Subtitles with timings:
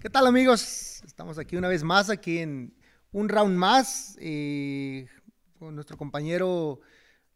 [0.00, 1.02] ¿Qué tal amigos?
[1.04, 2.72] Estamos aquí una vez más, aquí en
[3.10, 5.08] un round más, eh,
[5.58, 6.78] con nuestro compañero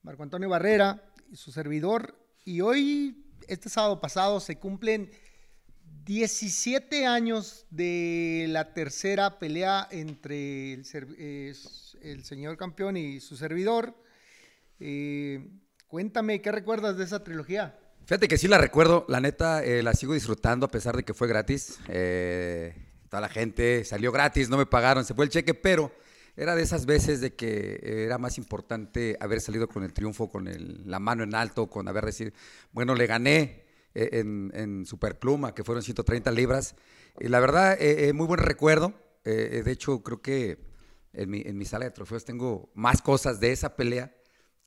[0.04, 2.17] Marco Antonio Barrera y su servidor.
[2.45, 5.11] Y hoy, este sábado pasado, se cumplen
[6.04, 13.93] 17 años de la tercera pelea entre el, señor campeón y su servidor.
[14.79, 15.50] Eh,
[15.89, 17.76] cuéntame, ¿qué recuerdas de esa trilogía?
[18.04, 21.14] Fíjate que sí la recuerdo, la neta eh, la sigo disfrutando a pesar de que
[21.14, 21.79] fue gratis.
[21.88, 22.75] Eh,
[23.08, 25.92] toda la gente salió gratis, no me pagaron, se fue el cheque, pero
[26.36, 30.48] era de esas veces de que era más importante haber salido con el triunfo, con
[30.84, 32.34] la mano en alto, con haber decir,
[32.72, 36.75] bueno, le gané eh, en, Superpluma, que fueron 130 libras.
[37.20, 37.78] Y la verdad,
[38.14, 38.94] muy buen recuerdo.
[39.22, 40.58] de hecho, creo que
[41.12, 44.12] en mi, en mi sala de trofeos tengo más cosas de esa pelea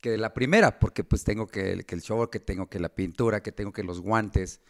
[0.05, 3.51] que la primera, porque pues tengo que, el show, que tengo que la pintura, que
[3.51, 4.61] tengo que los guantes.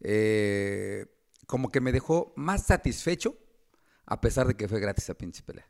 [0.00, 1.06] Eh,
[1.46, 3.34] como que me dejó más satisfecho,
[4.04, 5.66] a pesar de que fue gratis a pinche pelea.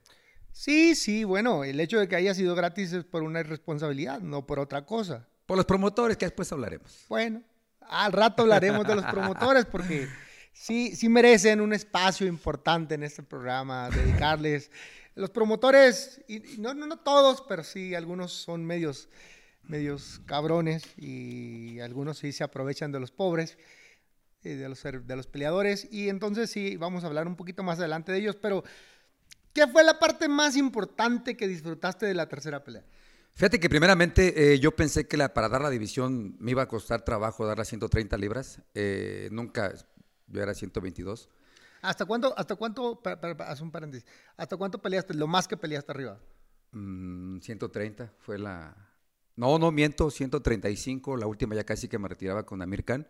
[0.50, 4.46] Sí, sí, bueno, el hecho de que haya sido gratis es por una irresponsabilidad, no
[4.46, 5.28] por otra cosa.
[5.46, 7.04] Por los promotores, que después hablaremos.
[7.08, 7.40] Bueno,
[7.82, 10.08] al rato hablaremos de los promotores porque
[10.52, 14.72] sí, sí merecen un espacio importante en este programa, dedicarles
[15.14, 19.08] los promotores, y, no, no, no todos, pero sí algunos son medios,
[19.62, 23.56] medios cabrones y algunos sí se aprovechan de los pobres,
[24.42, 25.88] eh, de, los, de los peleadores.
[25.90, 28.64] Y entonces sí, vamos a hablar un poquito más adelante de ellos, pero
[29.52, 32.84] ¿qué fue la parte más importante que disfrutaste de la tercera pelea?
[33.36, 36.68] Fíjate que primeramente eh, yo pensé que la, para dar la división me iba a
[36.68, 38.60] costar trabajo dar las 130 libras.
[38.74, 39.74] Eh, nunca,
[40.28, 41.28] yo era 122.
[41.84, 43.02] ¿Hasta cuánto, hasta cuánto,
[43.40, 44.06] haz un paréntesis,
[44.38, 46.18] hasta cuánto peleaste, lo más que peleaste arriba?
[46.72, 48.74] 130 mm, fue la...
[49.36, 53.06] No, no miento, 135, la última ya casi que me retiraba con Amir Khan.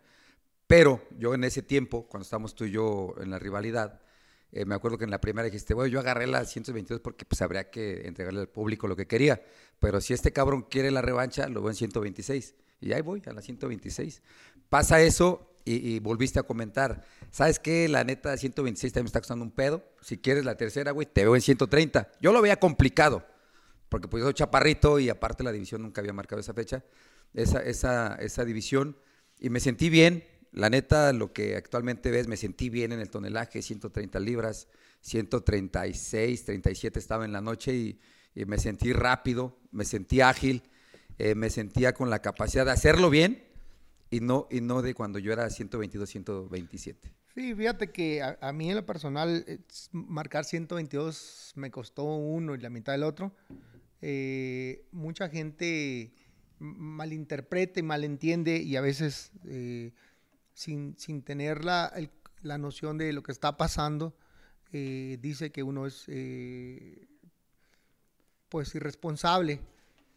[0.67, 4.01] Pero yo en ese tiempo, cuando estábamos tú y yo en la rivalidad,
[4.51, 7.43] eh, me acuerdo que en la primera dijiste, bueno, yo agarré la 122 porque pues
[7.43, 9.41] habría que entregarle al público lo que quería.
[9.79, 12.55] Pero si este cabrón quiere la revancha, lo veo en 126.
[12.81, 14.23] Y ahí voy, a la 126.
[14.69, 17.89] Pasa eso y, volviste a comentar, ¿sabes qué?
[17.89, 19.83] La neta, 126 también me está costando un pedo.
[20.03, 22.11] Si quieres la tercera, güey, te veo en 130.
[22.21, 23.27] Yo lo veía complicado,
[23.89, 26.85] porque pues yo soy chaparrito y aparte la división nunca había marcado esa fecha,
[27.33, 28.99] esa, esa, esa división.
[29.39, 33.09] Y me sentí bien, la neta, lo que actualmente ves, me sentí bien en el
[33.09, 34.69] tonelaje, 130 libras,
[35.01, 38.01] 136, 37 estaba en la noche y,
[38.47, 40.65] me sentí rápido, me sentí ágil,
[41.19, 43.44] eh, me sentía con la capacidad de hacerlo bien
[44.15, 47.13] y no, y no de cuando yo era 122, 127.
[47.35, 49.45] Sí, fíjate que a, mí en lo personal
[49.91, 53.35] marcar 122 me costó uno y la mitad del otro.
[54.01, 56.15] Eh, mucha gente
[56.61, 59.93] malinterpreta y malentiende y a veces eh,
[60.53, 61.93] sin, sin, tener la,
[62.43, 64.17] la, noción de lo que está pasando,
[64.71, 66.07] eh, dice que uno es
[68.49, 69.61] pues irresponsable.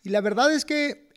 [0.03, 1.07] Y la verdad es que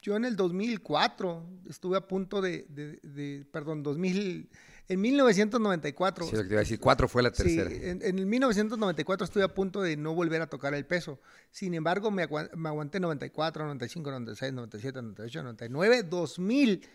[0.00, 4.48] yo en el 2004 estuve a punto de, perdón, 2000,
[4.88, 6.26] en 1994.
[6.26, 7.68] Sí, lo que te iba a decir, cuatro fue la tercera.
[7.68, 11.20] Sí, en, el 1994 estuve a punto de no volver a tocar el peso.
[11.50, 16.88] Sin embargo, me, aguanté 94, 95, 96, 97, 98, 99, 2000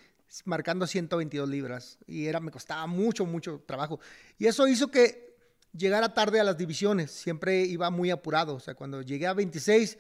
[0.46, 4.00] marcando 122 libras y era me costaba mucho mucho trabajo
[4.40, 5.36] y eso hizo que
[5.74, 10.00] llegara tarde a las divisiones siempre iba muy apurado o sea cuando llegué a 26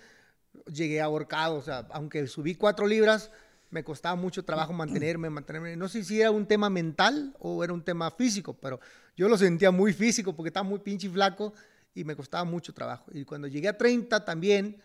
[0.72, 3.32] llegué ahorcado, o sea, aunque subí cuatro libras,
[3.70, 5.76] me costaba mucho trabajo mantenerme, mantenerme.
[5.76, 8.80] No sé si era un tema mental o era un tema físico, pero
[9.18, 11.54] yo lo sentía muy físico porque estaba muy pinche y flaco
[11.94, 13.06] y me costaba mucho trabajo.
[13.14, 14.78] Y cuando llegué a 30 también,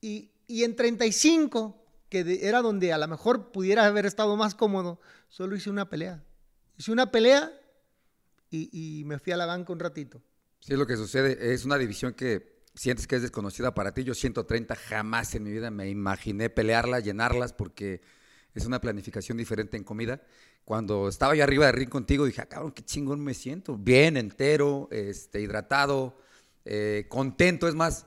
[0.00, 5.00] y, y en 35, que era donde a lo mejor pudiera haber estado más cómodo,
[5.28, 6.22] solo hice una pelea.
[6.76, 7.52] Hice una pelea
[8.50, 8.68] y,
[9.00, 10.20] y me fui a la banca un ratito.
[10.60, 14.04] Sí, lo que sucede es una división que sientes que es desconocida para ti.
[14.04, 18.00] Yo 130 jamás en mi vida me imaginé pelearlas, llenarlas, porque
[18.54, 20.22] es una planificación diferente en comida.
[20.64, 23.76] Cuando estaba yo arriba de ring contigo, dije, ah, cabrón, qué chingón me siento.
[23.76, 26.18] Bien, entero, este, hidratado,
[26.64, 27.68] eh, contento.
[27.68, 28.06] Es más,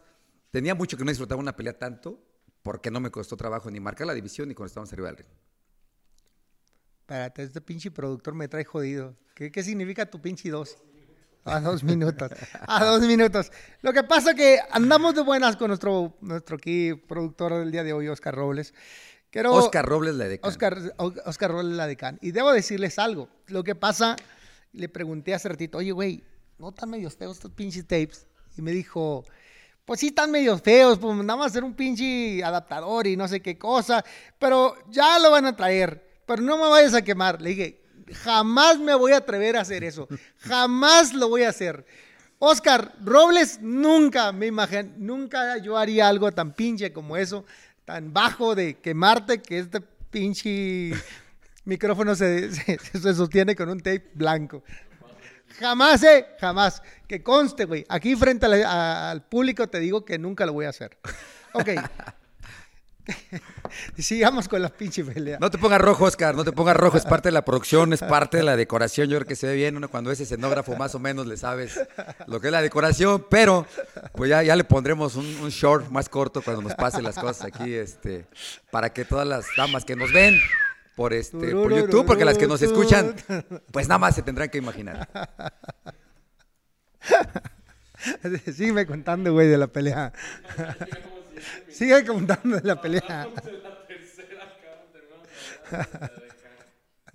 [0.51, 2.23] tenía mucho que no disfrutaba una pelea tanto,
[2.63, 5.29] porque no me costó trabajo ni marcar la división ni cuando estábamos arriba del ring.
[7.01, 9.15] Espérate, este pinche productor me trae jodido.
[9.33, 10.77] ¿Qué, qué significa tu pinche dos?
[11.47, 12.31] A dos minutos.
[12.67, 13.51] A dos minutos.
[13.81, 17.93] Lo que pasa que andamos de buenas con nuestro, nuestro aquí productor del día de
[17.93, 18.73] hoy, Oscar Robles.
[19.29, 20.49] Quiero, Oscar Robles la decán.
[20.49, 20.77] Oscar,
[21.25, 22.19] Oscar Robles la decán.
[22.21, 23.29] Y debo decirles algo.
[23.47, 24.17] Lo que pasa,
[24.73, 26.23] le pregunté hace ratito, oye, güey,
[26.57, 28.27] ¿no están medio feos estos pinches tapes?
[28.57, 29.23] Y me dijo,
[29.85, 33.41] pues sí están medio feos, pues nada más hacer un pinche adaptador y no sé
[33.41, 34.03] qué cosa,
[34.37, 37.41] pero ya lo van a traer, pero no me vayas a quemar.
[37.41, 40.07] Le dije, Jamás me voy a atrever a hacer eso.
[40.39, 41.85] Jamás lo voy a hacer.
[42.39, 47.45] Oscar Robles, nunca me imagino, nunca yo haría algo tan pinche como eso,
[47.83, 50.91] tan bajo de quemarte que este pinche
[51.65, 52.51] micrófono se,
[53.15, 54.63] sostiene con un tape blanco.
[55.59, 56.83] Jamás, eh, jamás.
[57.07, 57.85] Que conste, güey.
[57.89, 60.97] Aquí frente al público te digo que nunca lo voy a hacer.
[61.53, 61.69] Ok.
[63.97, 65.39] Sigamos con las pinches peleas.
[65.39, 68.01] No te pongas rojo, Oscar, no te pongas rojo, es parte de la producción, es
[68.01, 69.09] parte de la decoración.
[69.09, 71.79] Yo creo que se ve bien uno cuando es escenógrafo, más o menos le sabes
[72.27, 73.65] lo que es la decoración, pero
[74.13, 77.45] pues ya, ya le pondremos un, un short más corto cuando nos pasen las cosas
[77.45, 78.25] aquí, este,
[78.71, 80.37] para que todas las damas que nos ven
[80.97, 83.15] por este por YouTube, porque las que nos escuchan,
[83.71, 85.07] pues nada más se tendrán que imaginar.
[88.51, 90.11] Sígueme contando, güey, de la pelea.
[91.69, 93.29] Sigue contando de la pelea.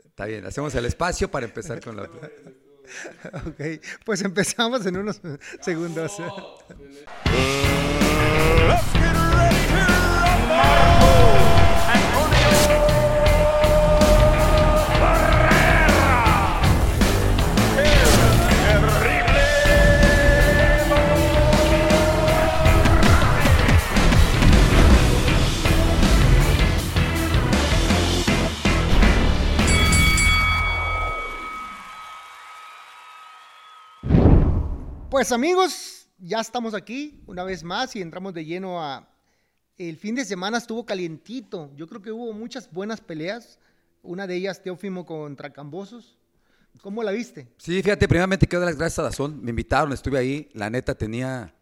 [0.05, 5.21] Está bien, hacemos el espacio para empezar con la Ok, pues empezamos en unos
[5.61, 6.13] segundos.
[35.23, 39.09] Pues amigos, ya estamos aquí una vez más y entramos de lleno a...
[39.79, 41.71] El fin de semana estuvo calientito.
[41.77, 43.61] Yo creo que hubo muchas buenas peleas.
[44.03, 46.19] Una de ellas, Teófimo contra Cambosos.
[46.81, 47.47] ¿Cómo la viste?
[47.57, 49.41] Sí, fíjate, primeramente quiero dar las gracias a Dazón.
[49.45, 50.49] Me invitaron, estuve ahí.
[50.55, 51.55] La neta tenía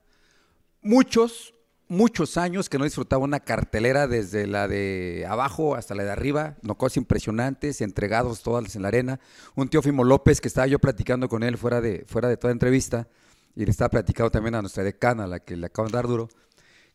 [0.80, 1.52] muchos,
[1.86, 6.56] muchos años que no disfrutaba una cartelera desde la de abajo hasta la de arriba,
[6.62, 9.20] no cosas impresionantes, entregados todas en la arena.
[9.54, 13.06] Un Teófimo López que estaba yo platicando con él fuera de, fuera de toda entrevista
[13.54, 16.28] y le estaba platicando también a nuestra decana, la que le acaban de dar duro,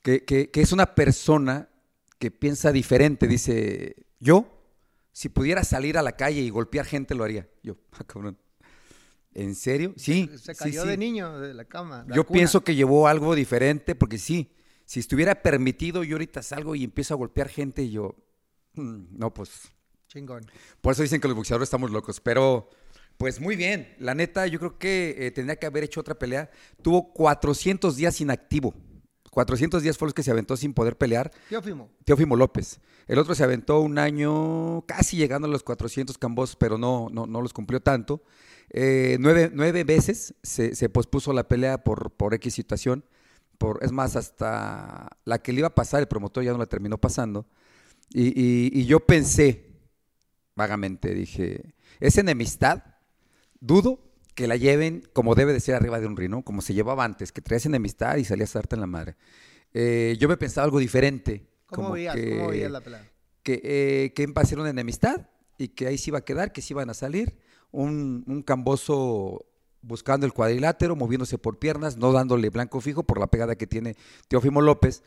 [0.02, 1.70] que, que, es una persona
[2.20, 3.28] que piensa diferente.
[3.28, 4.46] Dice, yo,
[5.12, 7.48] si pudiera salir a la calle y golpear gente, lo haría.
[7.64, 8.38] Yo, ah, cabrón.
[9.34, 9.94] ¿En serio?
[9.98, 10.30] Sí.
[10.38, 12.06] Se cayó de niño de la cama.
[12.14, 14.56] yo pienso que llevó algo diferente, porque sí,
[14.86, 18.16] si estuviera permitido, yo ahorita salgo y empiezo a golpear gente y yo,
[18.76, 19.72] mm, no, pues...
[20.08, 20.46] Chingón.
[20.80, 22.70] Por eso dicen que los boxeadores estamos locos, pero
[23.18, 26.50] pues muy bien, la neta, yo creo que eh, tendría que haber hecho otra pelea.
[26.82, 28.74] Tuvo 400 días inactivo.
[29.32, 31.32] 400 días fue los que se aventó sin poder pelear.
[31.50, 31.90] Teófimo.
[32.06, 32.80] Teófimo López.
[33.08, 37.26] El otro se aventó un año casi llegando a los 400 cambos, pero no, no,
[37.26, 38.24] no los cumplió tanto.
[38.70, 43.06] Eh, nueve, veces se, pospuso la pelea por, por X situación.
[43.58, 46.66] Por, es más, hasta la que le iba a pasar, el promotor ya no la
[46.66, 47.46] terminó pasando.
[48.14, 49.66] Y, y yo pensé,
[50.56, 52.95] vagamente, dije, ¿es enemistad?
[53.66, 54.00] Dudo
[54.36, 57.32] que la lleven como debe de ser arriba de un rino, como se llevaba antes,
[57.32, 59.16] que traías enemistad y salías a darte en la madre.
[59.74, 61.48] Eh, yo me pensaba algo diferente.
[61.68, 63.10] ¿Cómo, veías, ¿Cómo veías la pelea?
[63.44, 65.28] Que, eh, que a ser una enemistad
[65.58, 67.38] y que ahí se iba a quedar, que se iban a salir.
[67.72, 69.46] Un, un camboso
[69.82, 73.96] buscando el cuadrilátero, moviéndose por piernas, no dándole blanco fijo por la pegada que tiene
[74.28, 75.04] Teófimo López.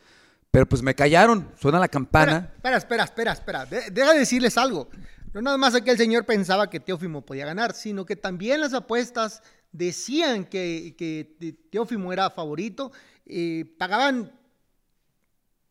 [0.51, 2.53] Pero pues me callaron, suena la campana.
[2.57, 3.67] Espera, espera, espera, espera.
[3.67, 4.89] deja de decirles algo.
[5.33, 8.75] No nada más que el señor pensaba que Teófimo podía ganar, sino que también las
[8.75, 9.43] apuestas
[9.73, 12.93] decían que, que Teófimo era favorito.
[13.27, 14.33] Eh, pagaban,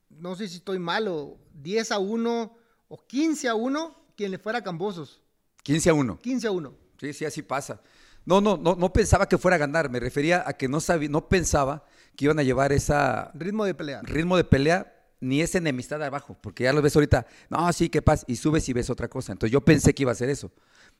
[0.09, 4.59] no sé si estoy malo, 10 a 1 o 15 a 1 quien le fuera
[4.59, 5.21] a Cambosos.
[5.63, 6.19] 15 a 1.
[6.19, 6.73] 15 a 1.
[6.99, 7.81] Sí, sí, así pasa.
[8.25, 11.07] No, no, no, no pensaba que fuera a ganar, me refería a que no sabía,
[11.07, 11.85] no pensaba
[12.15, 14.01] que iban a llevar esa ritmo de pelea.
[14.03, 18.01] Ritmo de pelea ni esa enemistad abajo, porque ya lo ves ahorita, no, sí, qué
[18.01, 19.31] pasa, y subes y ves otra cosa.
[19.31, 20.51] Entonces yo pensé que iba a ser eso.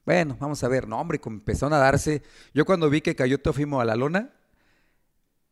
[0.06, 2.24] Bueno, vamos a ver, no, hombre, empezaron a darse.
[2.54, 4.34] Yo cuando vi que cayó Teofimo a la lona,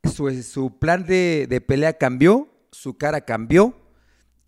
[0.03, 3.75] su, su plan de, de, pelea cambió, su cara cambió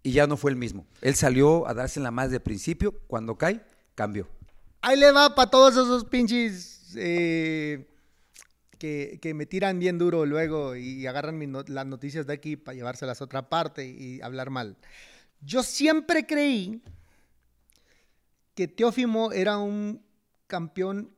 [0.04, 0.86] y ya no fue el mismo.
[1.02, 3.64] Él salió a darse la más de principio, cuando cae,
[3.96, 4.28] cambió.
[4.82, 6.94] Ahí le va para todos esos pinches.
[6.96, 7.86] Eh
[8.78, 13.26] que, me tiran bien duro luego y agarran las noticias de aquí para llevárselas a
[13.26, 14.78] otra parte y hablar mal.
[15.42, 16.82] Yo siempre creí
[18.56, 20.04] que Teófimo era un
[20.48, 21.14] campeón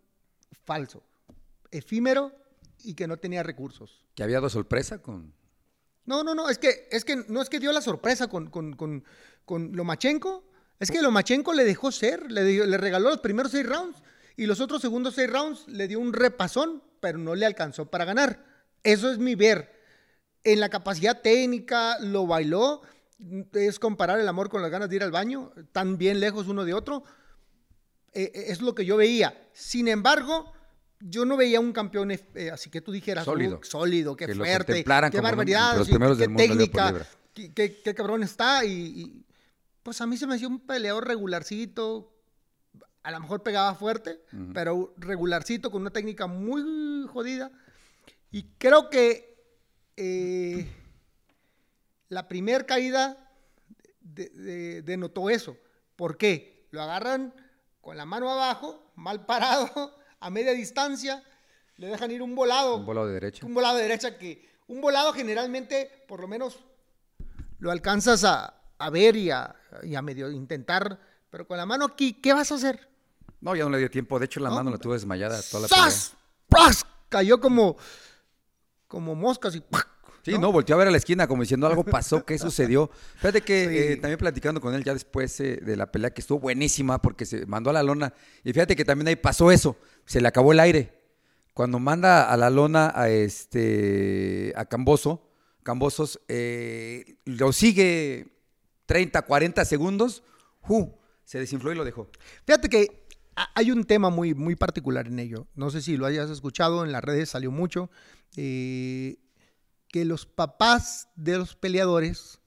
[0.66, 1.04] falso,
[1.72, 2.34] efímero
[2.84, 4.06] y que no tenía recursos.
[4.16, 5.34] ¿Que había dado sorpresa con...?
[6.06, 8.76] No, no, no, es que, es que no es que dio la sorpresa con, con,
[8.76, 9.06] con,
[9.46, 10.44] con Lomachenko,
[10.80, 14.02] es que Lomachenko le dejó ser, le, le regaló los primeros seis rounds
[14.36, 18.06] y los otros segundos seis rounds le dio un repasón pero no le alcanzó para
[18.06, 18.44] ganar.
[18.84, 19.72] Eso es mi ver.
[20.44, 22.82] En la capacidad técnica lo bailó.
[23.54, 26.64] Es comparar el amor con las ganas de ir al baño, tan bien lejos uno
[26.64, 27.04] de otro.
[28.14, 29.50] Eh, eh, es lo que yo veía.
[29.54, 30.54] Sin embargo,
[31.02, 34.36] yo no veía un campeón eh, así que tú dijeras sólido, uh, sólido qué que
[34.36, 38.64] fuerte, qué barbaridad, los sí, primeros qué del técnica, qué, qué- qué cabrón está.
[38.66, 39.26] Y, y,
[39.84, 42.14] pues a mí se me hacía un peleador regularcito.
[43.04, 44.54] A lo mejor pegaba fuerte, Ujú.
[44.54, 47.52] pero regularcito con una técnica muy jodida.
[48.32, 49.38] Y creo que
[49.98, 50.70] eh,
[52.10, 53.18] la primer caída
[54.02, 55.58] de- de- denotó eso.
[55.96, 56.68] ¿Por qué?
[56.72, 57.34] Lo agarran
[57.82, 61.24] con la mano abajo, mal parado, a media distancia,
[61.78, 63.46] le dejan ir un volado, Un volado de derecha.
[63.46, 66.60] un volado de derecha que un volado generalmente, por lo menos,
[67.60, 71.86] lo alcanzas a, a ver y a, y a medio intentar, pero con la mano
[71.86, 72.88] aquí, ¿qué vas a hacer?
[73.42, 74.20] No, ya no le dio tiempo.
[74.20, 74.56] De hecho, la No.
[74.56, 76.14] mano la tuvo desmayada toda la ¡Sas!
[76.48, 76.86] ¡Pras!
[77.10, 77.78] Cayó como,
[78.88, 79.88] como moscas y ¡pac!
[80.24, 80.52] Sí, ¿no?
[80.52, 82.92] volteó a ver a la esquina como diciendo algo pasó, ¿qué sucedió?
[83.16, 83.78] Fíjate que Sí.
[83.94, 87.26] eh, también platicando con él ya después eh, de la pelea que estuvo buenísima porque
[87.26, 88.14] se mandó a la lona.
[88.44, 91.00] Y fíjate que también ahí pasó eso, se le acabó el aire.
[91.54, 95.26] Cuando manda a la lona a este a Camboso,
[95.64, 98.28] Cambosos eh, lo sigue
[98.88, 100.24] 30, 40 segundos,
[100.62, 100.99] ¡ju!
[101.30, 102.10] Se desinfló y lo dejó.
[102.48, 103.06] Fíjate que
[103.36, 105.46] ha- hay un tema muy, muy particular en ello.
[105.54, 107.92] No sé si lo hayas escuchado, en las redes salió mucho.
[108.36, 109.18] eh,
[109.90, 112.40] que los papás de los peleadores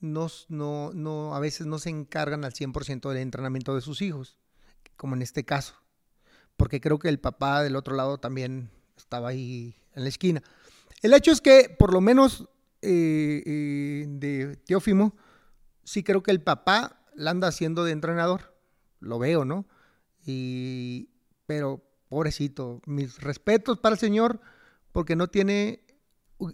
[0.00, 4.36] no, no, no, a veces no se encargan al 100% del entrenamiento de sus hijos,
[4.96, 5.74] como en este caso.
[6.56, 10.42] Porque creo que el papá del otro lado también estaba ahí en la esquina.
[11.02, 12.48] El hecho es que, por lo menos
[12.82, 15.16] eh, eh, de Teófimo,
[15.84, 18.54] sí creo que el papá la anda haciendo de entrenador.
[19.00, 19.66] Lo veo, ¿no?
[20.24, 21.08] Y,
[21.46, 24.40] pero, pobrecito, mis respetos para el señor,
[24.92, 25.82] porque no tiene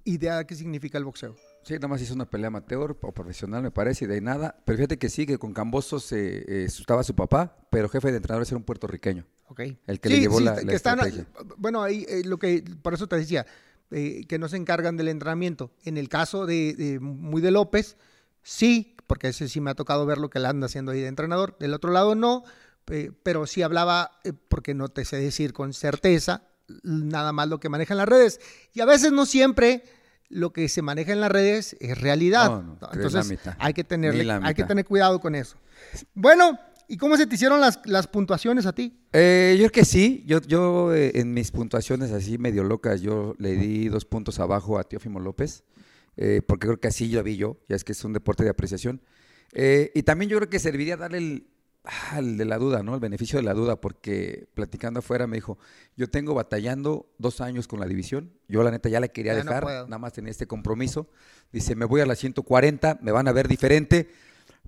[0.05, 1.37] idea de qué significa el boxeo.
[1.65, 4.63] Sí, nada más hizo una pelea amateur o profesional, me parece, y de ahí nada.
[4.65, 8.17] Pero fíjate que sí, que con Cambosos eh, eh, estaba su papá, pero jefe de
[8.17, 9.27] entrenadores era un puertorriqueño.
[9.49, 9.61] ¿ok?
[9.87, 11.27] El que le llevó la- que la están- estrategia.
[11.59, 13.45] bueno, ahí eh, lo que, por eso te decía,
[13.91, 15.71] eh, que no se encargan del entrenamiento.
[15.85, 17.97] En el caso de, de Muy de López,
[18.43, 21.09] sí, porque ese sí me ha tocado ver lo que le anda haciendo ahí de
[21.09, 21.57] entrenador.
[21.59, 22.45] Del otro lado no,
[22.87, 26.43] eh, pero sí hablaba, eh, porque no te sé decir con certeza,
[26.85, 28.41] nada más lo que manejan las redes.
[28.73, 29.83] Y a veces no siempre
[30.29, 32.51] lo que se maneja en las redes es realidad.
[32.51, 35.57] No, no, Entonces hay que tenerle, hay que tener cuidado con eso.
[36.15, 39.01] Bueno, ¿y cómo se te hicieron las, las puntuaciones a ti?
[39.13, 43.35] Eh, yo creo que sí, yo, yo eh, en mis puntuaciones así medio locas, yo
[43.39, 45.65] le di dos puntos abajo a Teófimo López,
[46.19, 48.51] eh, porque creo que así lo vi yo, ya es que es un deporte de
[48.51, 49.01] apreciación.
[49.53, 51.47] Eh, y también yo creo que serviría darle el,
[51.85, 52.95] ah, el de la duda, ¿no?
[52.95, 55.57] El beneficio de la duda, porque platicando afuera me dijo,
[55.97, 59.39] yo tengo batallando dos años con la división, yo la neta ya la quería Ya
[59.45, 61.09] dejar, nada más tenía este compromiso,
[61.53, 64.11] dice, me voy a las 140, me van a ver diferente,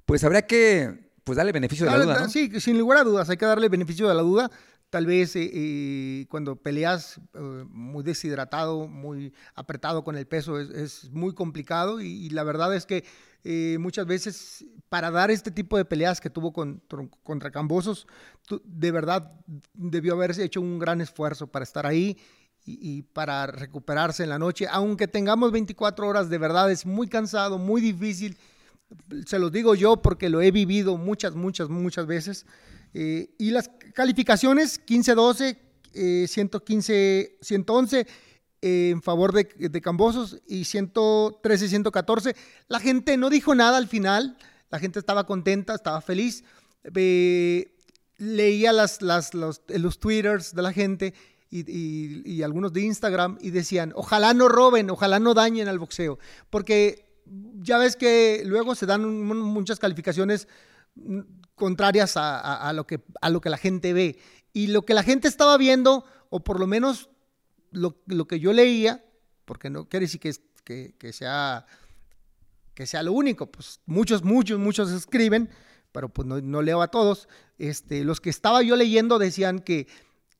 [0.06, 2.28] pues habría que pues darle beneficio de la duda, da- ¿no?
[2.30, 4.50] Sí, sin lugar a dudas, hay que darle beneficio de la duda.
[4.90, 10.70] Tal vez eh, eh, cuando peleas eh, muy deshidratado, muy apretado con el peso, es,
[10.70, 13.04] es muy complicado y, y la verdad es que
[13.44, 16.82] eh, muchas veces para dar este tipo de peleas que tuvo con-
[17.22, 18.06] contra Cambosos,
[18.46, 19.32] tu- de verdad
[19.74, 22.18] debió haberse hecho un gran esfuerzo para estar ahí
[22.64, 24.66] y, y para recuperarse en la noche.
[24.70, 28.36] Aunque tengamos 24 horas, de verdad es muy cansado, muy difícil
[29.26, 32.46] se los digo yo porque lo he vivido muchas, muchas, muchas veces.
[32.94, 35.56] Eh, y las calificaciones 15-12,
[35.94, 38.06] eh, 115-111
[38.62, 42.34] eh, en favor de, de Cambosos y 113-114.
[42.68, 44.36] La gente no dijo nada al final,
[44.70, 46.44] la gente estaba contenta, estaba feliz.
[46.94, 47.76] Eh,
[48.18, 51.14] leía las, las, los, los twitters de la gente
[51.50, 51.64] y,
[52.30, 56.18] y- algunos de Instagram y decían, ojalá no roben, ojalá no dañen al boxeo,
[56.48, 57.06] porque
[57.60, 60.46] ya ves que luego se dan muchas calificaciones
[61.60, 64.18] contrarias a, a- a lo que, a lo que la gente ve.
[64.52, 67.08] Y lo que la gente estaba viendo, o por lo menos
[67.70, 69.04] lo, lo que yo leía,
[69.44, 70.32] porque no quiere decir que,
[70.64, 71.66] que, que sea,
[72.74, 75.48] que sea lo único, pues muchos, muchos, muchos escriben,
[75.92, 77.28] pero pues no, no leo a todos.
[77.58, 79.86] Este, los que estaba yo leyendo decían que,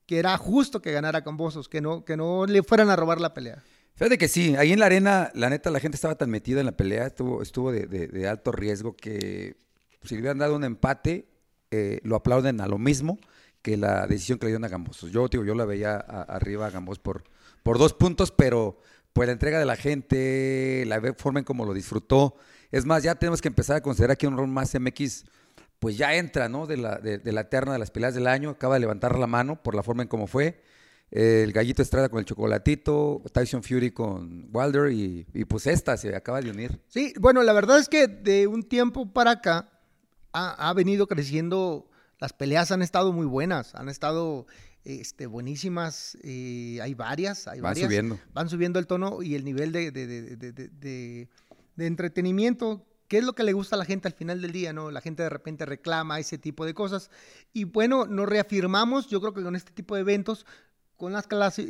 [0.05, 3.33] que era justo que ganara Cambosos, que no, que no le fueran a robar la
[3.33, 3.63] pelea.
[3.95, 6.65] Fíjate que sí, ahí en la arena, la neta, la gente estaba tan metida en
[6.65, 9.55] la pelea, estuvo, estuvo de, de- de alto riesgo que
[10.03, 11.27] si le hubieran dado un empate,
[11.71, 13.17] eh, lo aplauden a lo mismo
[13.61, 15.11] que la decisión que le dieron a Gambosos.
[15.11, 17.23] Yo, digo, yo la veía arriba a Gambos por,
[17.63, 18.79] por dos puntos, pero
[19.13, 22.35] pues la entrega de la gente, la forma en cómo lo disfrutó.
[22.71, 25.25] Es más, ya tenemos que empezar a considerar que un round más MX,
[25.79, 26.65] pues ya entra, ¿no?
[26.65, 29.27] De la, de, de la terna de las peleas del año, acaba de levantar la
[29.27, 30.61] mano por la forma en cómo fue.
[31.11, 36.15] El Gallito Estrada con el Chocolatito, Tyson Fury con Wilder y, y pues esta se
[36.15, 36.81] acaba de unir.
[36.87, 39.70] Sí, bueno, la verdad es que de un tiempo para acá
[40.33, 41.87] ha, ha venido creciendo
[42.21, 44.45] las peleas han estado muy buenas, han estado
[44.83, 47.87] este, buenísimas, eh, hay varias, hay Van varias.
[47.87, 48.19] subiendo.
[48.31, 51.27] Van subiendo el tono y el nivel de,
[51.77, 52.85] entretenimiento.
[53.07, 54.71] ¿Qué es lo que le gusta a la gente al final del día?
[54.71, 54.91] ¿no?
[54.91, 57.09] La gente de repente reclama ese tipo de cosas.
[57.53, 60.45] Y bueno, nos reafirmamos, yo creo que con este tipo de eventos,
[60.97, 61.27] con, las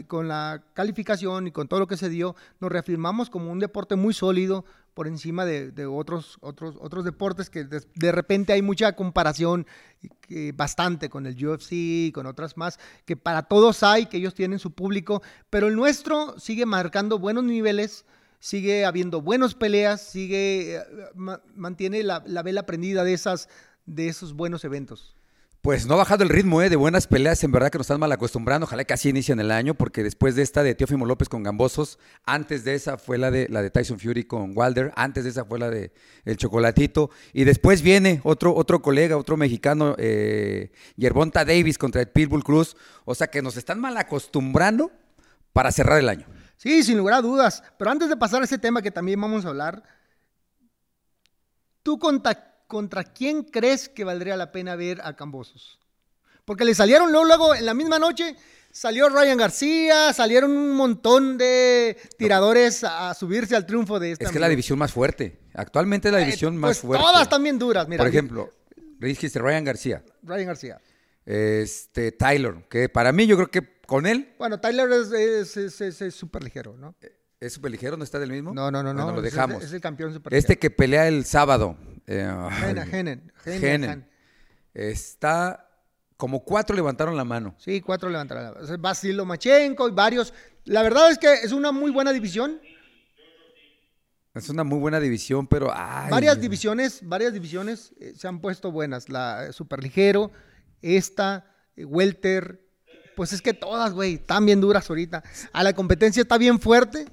[0.08, 3.96] con la calificación y con todo lo que se dio, nos reafirmamos como un deporte
[3.96, 9.66] muy sólido por encima de, otros, otros, otros deportes que de, repente hay mucha comparación
[10.54, 14.60] bastante con el UFC y con otras más, que para todos hay, que ellos tienen
[14.60, 18.06] su público, pero el nuestro sigue marcando buenos niveles,
[18.40, 20.84] sigue habiendo buenas peleas, sigue, eh,
[21.16, 23.48] ma- mantiene la, la vela prendida de, esas,
[23.86, 25.16] de esos buenos eventos.
[25.62, 26.72] Pues no ha bajado el ritmo ¿eh?
[26.72, 28.66] de buenas peleas, en verdad que nos están mal acostumbrando.
[28.66, 32.00] Ojalá que así inicien el año, porque después de esta de Teófimo López con Gambosos,
[32.26, 35.46] antes de esa fue la de la de Tyson Fury con Wilder, antes de esa
[35.46, 35.92] fue la de
[36.26, 42.08] El Chocolatito, y después viene otro, otro colega, otro mexicano, eh, Yerbonta Davis contra el
[42.08, 42.76] Pitbull Cruz.
[43.06, 44.92] O sea que nos están mal acostumbrando
[45.54, 46.26] para cerrar el año.
[46.58, 47.62] Sí, sin lugar a dudas.
[47.78, 49.84] Pero antes de pasar a ese tema que también vamos a hablar,
[51.84, 55.78] ¿tú contra, contra quién crees que valdría la pena ver a Cambosos?
[56.46, 58.34] Porque le salieron luego, luego en la misma noche,
[58.72, 64.32] salió Ryan García, salieron un montón de tiradores a, subirse al triunfo de este Es
[64.32, 65.38] que es la división más fuerte.
[65.54, 67.06] Actualmente es la Eh, división pues más fuerte.
[67.06, 67.98] Todas también duras, mira.
[68.02, 68.50] Por ejemplo,
[69.00, 70.82] dijiste Ryan García, Ryan García.
[71.26, 75.82] este Tyler, que para mí yo creo que con él Bueno, Tyler es- es es-
[75.82, 76.96] es- es súper ligero, ¿no?
[77.42, 78.54] es súper ligero, ¿no está del mismo?
[78.54, 79.04] No, no, no, no.
[79.04, 79.64] Bueno, lo es- dejamos.
[79.64, 81.76] Es, el campeón súper Este que pelea el sábado.
[82.20, 83.90] Eh, ay, Henen, Henen, Henen, Henen.
[83.90, 84.10] Han.
[84.74, 85.68] Está
[86.18, 87.56] como cuatro levantaron la mano.
[87.58, 88.54] Sí, cuatro levantarán.
[88.54, 90.34] la- o sea, Vasil Lomachenko y varios.
[90.66, 92.60] La verdad es que es una muy buena división.
[94.34, 98.72] Es una muy buena división, pero ay, varias divisiones, varias divisiones eh, se han puesto
[98.72, 99.10] buenas.
[99.10, 100.32] La eh, superligero,
[100.82, 102.62] esta, eh, welter.
[103.18, 105.22] Pues es que todas, güey, están bien duras ahorita.
[105.52, 107.08] A la competencia está bien fuerte.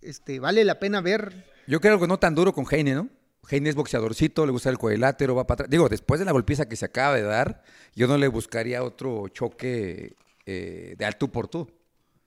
[0.00, 1.44] Este, vale la pena ver.
[1.66, 3.08] Yo creo que no tan duro con Heine, ¿no?
[3.48, 5.70] Heine es boxeadorcito, le gusta el cuadrilátero, va para atrás.
[5.70, 7.62] Digo, después de la golpiza que se acaba de dar,
[7.94, 11.68] yo no le buscaría otro choque eh, de al tú por tú.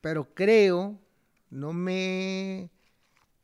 [0.00, 0.98] Pero creo,
[1.50, 2.70] no me,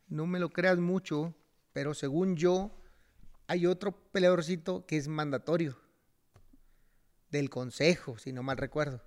[0.09, 1.33] no me lo creas mucho,
[1.73, 2.71] pero según yo,
[3.47, 5.77] hay otro peleadorcito que es mandatorio.
[7.31, 9.01] Del consejo, si no mal recuerdo.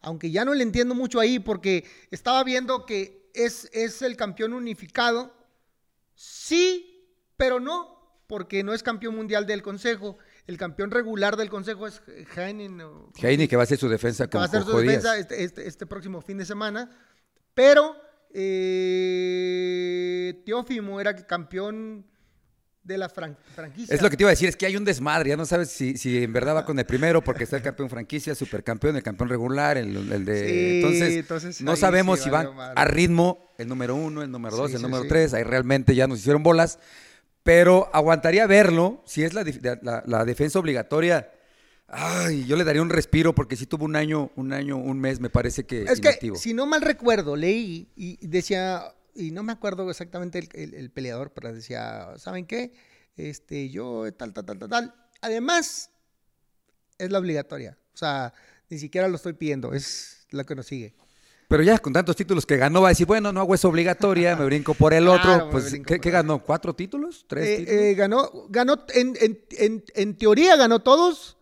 [0.00, 4.52] Aunque ya no le entiendo mucho ahí porque estaba viendo que es, es el campeón
[4.52, 5.34] unificado.
[6.14, 7.95] Sí, pero no,
[8.26, 10.18] porque no es campeón mundial del consejo.
[10.46, 12.02] El campeón regular del consejo es
[12.36, 12.80] Heinen.
[12.80, 15.44] o- Heine que va a hacer su defensa con va a hacer su defensa este,
[15.44, 16.90] este- este próximo fin de semana.
[17.54, 17.96] Pero
[18.96, 22.04] eh, Teófimo era campeón
[22.82, 23.92] de la fran- franquicia.
[23.94, 25.70] Es lo que te iba a decir, es que hay un desmadre, ya no sabes
[25.70, 29.02] si, si en verdad va con el primero, porque está el campeón franquicia, supercampeón, el
[29.02, 30.48] campeón regular, el, el de...
[30.48, 34.54] Sí, entonces, entonces no sabemos sí si van a ritmo el número uno, el número
[34.56, 36.78] dos, Sí, el número tres, ahí realmente ya nos hicieron bolas,
[37.46, 41.30] pero aguantaría verlo, si es la, la- la- la defensa obligatoria,
[41.88, 45.20] ay, yo le daría un respiro, porque sí tuvo un año, un año, un mes,
[45.20, 46.36] me parece que Es que, inactivo.
[46.36, 48.82] si no mal recuerdo, leí y decía,
[49.14, 52.74] y no me acuerdo exactamente el, el- el peleador, pero decía, ¿saben qué?
[53.16, 54.94] Este, yo tal, tal, tal, tal, tal.
[55.22, 55.90] Además,
[56.98, 57.78] es la obligatoria.
[57.94, 58.34] O sea,
[58.68, 60.94] ni siquiera lo estoy pidiendo, es lo que nos sigue.
[61.48, 64.34] Pero ya con tantos títulos que ganó, va a decir, bueno, no hago esa obligatoria,
[64.36, 65.48] me brinco por el otro.
[65.50, 66.42] Pues, ¿qué, ganó?
[66.42, 67.24] ¿Cuatro títulos?
[67.28, 67.80] ¿Tres Eh, títulos?
[67.82, 71.36] eh, ganó, ganó en, en- en- en teoría ganó todos,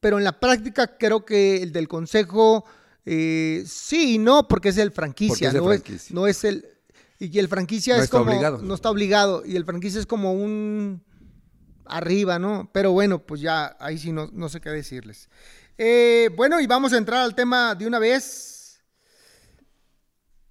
[0.00, 2.64] pero en la práctica creo que el del consejo
[3.04, 6.14] eh, sí y no, porque es el franquicia, Porque es el no, Es, franquicia.
[6.14, 6.64] no es el
[7.18, 8.58] y el franquicia No es como obligado.
[8.62, 11.02] no está obligado y el franquicia es como un
[11.84, 12.70] arriba, ¿no?
[12.72, 15.28] Pero bueno, pues ya ahí sí no, no sé qué decirles.
[15.76, 18.56] Eh, bueno, y vamos a entrar al tema de una vez.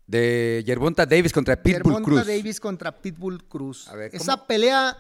[0.10, 2.26] De Yerbonta Davis contra Pitbull Gervonta Cruz.
[2.26, 3.88] Davis contra Pitbull Cruz.
[3.89, 4.10] A ver.
[4.12, 4.98] Esa pelea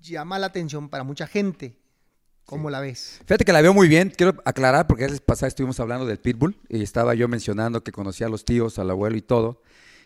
[0.00, 1.76] llama la atención para mucha gente.
[2.44, 3.18] ¿Cómo la ves?
[3.26, 4.12] Fíjate que la veo muy bien.
[4.16, 8.28] Quiero aclarar, porque vez pasada estuvimos hablando del Pitbull y estaba yo mencionando que conocía
[8.28, 9.60] a los tíos, al abuelo y todo.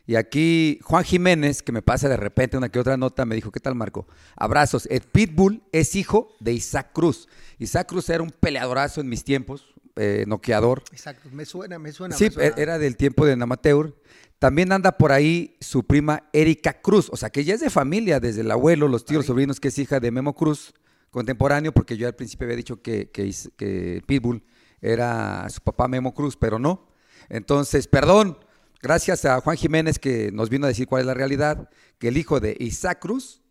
[0.07, 3.53] Y aquí Juan Jiménez, que me pasa de repente una que otra nota, me dijo,
[3.53, 4.09] ¿qué tal Marco?
[4.35, 4.87] Abrazos.
[4.87, 7.29] El Pitbull es hijo de Isaac Cruz.
[7.59, 9.67] Isaac Cruz era un peleadorazo en mis tiempos,
[10.01, 10.83] eh, noqueador.
[10.93, 12.17] Exacto, me suena, me suena.
[12.17, 12.55] Sí, me suena.
[12.57, 13.95] era del tiempo de Namateur.
[14.39, 18.21] También anda por ahí su prima Erika Cruz, o sea que ella es de familia,
[18.21, 20.73] desde el abuelo, los tíos, sobrinos, que es hija de Memo Cruz,
[21.11, 24.43] contemporáneo, porque yo al principio había dicho que, que, que Pitbull
[24.81, 26.89] era su papá Memo Cruz, pero no.
[27.29, 28.39] Entonces, perdón,
[28.81, 32.17] gracias a Juan Jiménez que nos vino a decir cuál es la realidad, que el
[32.17, 33.43] hijo de Isaac Cruz,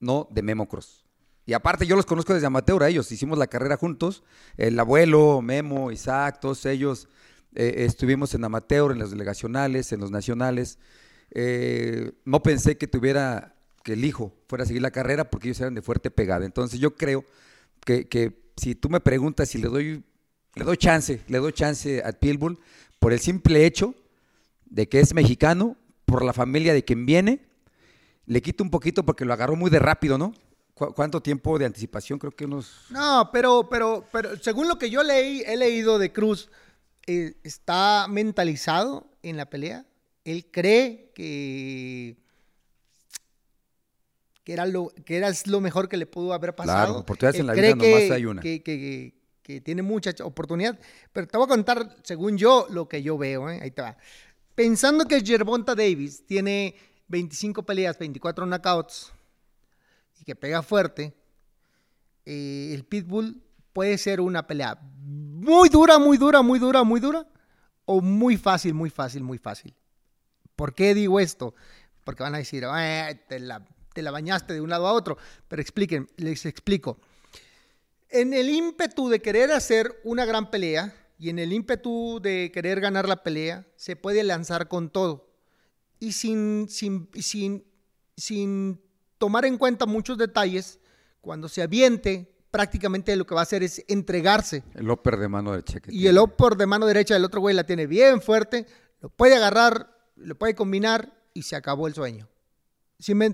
[0.00, 0.99] no de Memo Cruz.
[1.50, 4.22] Y aparte yo los conozco desde amateur a ellos, hicimos la carrera juntos,
[4.56, 7.08] el abuelo, Memo, Isaac, todos ellos
[7.56, 10.78] eh, estuvimos en amateur, en los delegacionales, en los nacionales.
[11.32, 15.60] Eh, no pensé que tuviera, que el hijo fuera a seguir la carrera porque ellos
[15.60, 16.46] eran de fuerte pegada.
[16.46, 17.24] Entonces yo creo
[17.84, 20.04] que, si tú me preguntas si le doy,
[20.54, 22.60] le doy chance, le doy chance a Pitbull
[23.00, 23.96] por el simple hecho
[24.66, 27.40] de que es mexicano, por la familia de quien viene,
[28.26, 30.32] le quito un poquito porque lo agarró muy de rápido, ¿no?
[30.88, 32.18] ¿Cuánto tiempo de anticipación?
[32.18, 32.86] Creo que unos...
[32.88, 36.48] No, pero, pero, pero según lo que yo leí, he leído de Cruz,
[37.06, 39.84] eh, está mentalizado en la pelea.
[40.24, 42.16] Él cree que,
[44.42, 46.86] que, era lo, que era lo mejor que le pudo haber pasado.
[46.86, 48.40] Claro, oportunidades en la vida nomás hay una.
[48.40, 50.78] Que, que, que, tiene mucha oportunidad.
[51.12, 53.50] Pero te voy a contar, según yo, lo que yo veo.
[53.50, 53.60] ¿eh?
[53.62, 53.96] Ahí te va.
[54.54, 56.74] Pensando que Gervonta Davis tiene
[57.08, 59.12] 25 peleas, 24 knockouts
[60.20, 61.14] y que pega fuerte,
[62.26, 67.26] eh, el Pitbull puede ser una pelea muy dura, muy dura, muy dura, muy dura,
[67.86, 69.74] o muy fácil, muy fácil, muy fácil.
[70.54, 71.54] ¿Por qué digo esto?
[72.04, 72.64] Porque van a decir,
[73.28, 75.16] te, la, te la bañaste de un lado a otro.
[75.48, 76.98] Pero expliquen, les explico.
[78.10, 82.80] En el ímpetu de querer hacer una gran pelea y en el ímpetu de querer
[82.80, 85.30] ganar la pelea, se puede lanzar con todo.
[85.98, 87.64] Y sin, sin, sin,
[88.16, 88.80] sin
[89.20, 90.80] tomar en cuenta muchos detalles,
[91.20, 94.64] cuando se aviente, prácticamente lo que va a hacer es entregarse.
[94.74, 95.78] El upper de mano derecha.
[95.88, 98.66] y el upper de mano derecha del otro güey la tiene bien fuerte,
[99.00, 102.28] lo puede agarrar, lo puede combinar y se acabó el sueño.
[102.98, 103.28] ¿Sí me,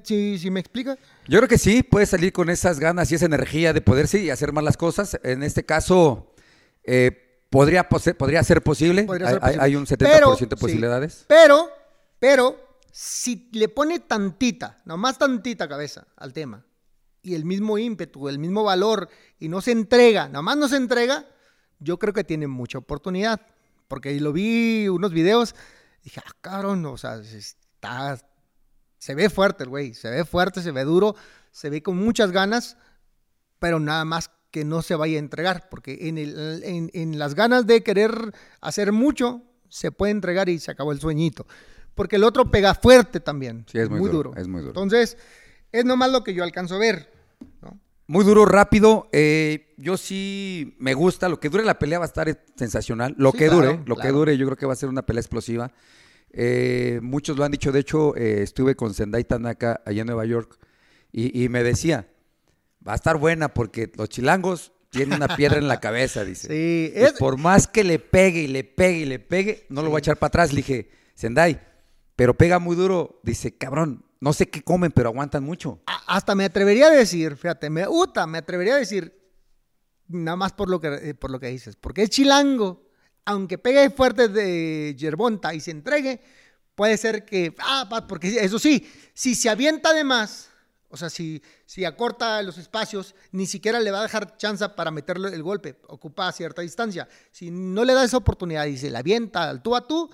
[0.50, 0.98] me explica?
[1.28, 4.28] Yo creo que sí, puede salir con esas ganas y esa energía de poder sí
[4.28, 5.18] hacer más las cosas.
[5.22, 6.34] En este caso,
[6.82, 9.06] eh, podría, podría ser posible.
[9.40, 11.24] hay, un 70% de posibilidades.
[11.28, 11.68] pero,
[12.18, 12.65] pero,
[12.98, 16.64] si le pone tantita, nomás tantita cabeza al tema,
[17.20, 20.76] y el mismo ímpetu, el mismo valor y no se entrega, nada más no se
[20.76, 21.26] entrega,
[21.78, 23.42] yo creo que tiene mucha oportunidad.
[23.86, 25.54] Porque lo vi unos videos,
[26.04, 28.18] dije, ah, cabrón, o sea, está,
[28.96, 31.16] se ve fuerte el güey, se ve fuerte, se ve duro,
[31.50, 32.78] se ve con muchas ganas,
[33.58, 37.82] pero nada más que no se vaya a entregar, porque en, en, las ganas de
[37.82, 38.32] querer
[38.62, 41.46] hacer mucho, se puede entregar y se acabó el sueñito.
[41.96, 43.64] Porque el otro pega fuerte también.
[43.66, 44.70] Sí, es muy, duro, Es muy duro.
[44.70, 45.16] Entonces,
[45.72, 47.10] es nomás lo que yo alcanzo a ver.
[48.06, 49.08] Muy duro, rápido.
[49.10, 51.28] Eh, yo sí me gusta.
[51.28, 53.14] Lo que dure la pelea va a estar sensacional.
[53.18, 55.72] Lo que dure, lo que dure, yo creo que va a ser una pelea explosiva.
[56.30, 57.72] Eh, muchos lo han dicho.
[57.72, 60.58] De hecho, eh, estuve con Sendai Tanaka allá en Nueva York
[61.10, 62.08] y, me decía,
[62.86, 66.48] va a estar buena porque los chilangos tienen una piedra en la cabeza, dice.
[66.48, 67.14] Sí, es...
[67.14, 70.00] por más que le pegue y le pegue y le pegue, no lo voy a
[70.00, 70.52] echar para atrás.
[70.52, 71.58] Le dije, Sendai,
[72.16, 73.20] pero pega muy duro.
[73.22, 75.80] Dice, cabrón, no sé qué comen, pero aguantan mucho.
[76.06, 79.16] hasta me atrevería a decir, fíjate, me, uta, me atrevería a decir,
[80.08, 82.86] nada más por lo que, eh, por lo que dices, porque es chilango,
[83.24, 86.20] aunque pegue fuerte de yerbonta y se entregue,
[86.74, 90.50] puede ser que, ah, porque eso sí, si se avienta de más,
[90.88, 94.90] o sea, si, si acorta los espacios, ni siquiera le va a dejar chance para
[94.90, 97.08] meterle el golpe, ocupa cierta distancia.
[97.32, 100.08] Si no le da esa oportunidad y se la avienta al tú a tú,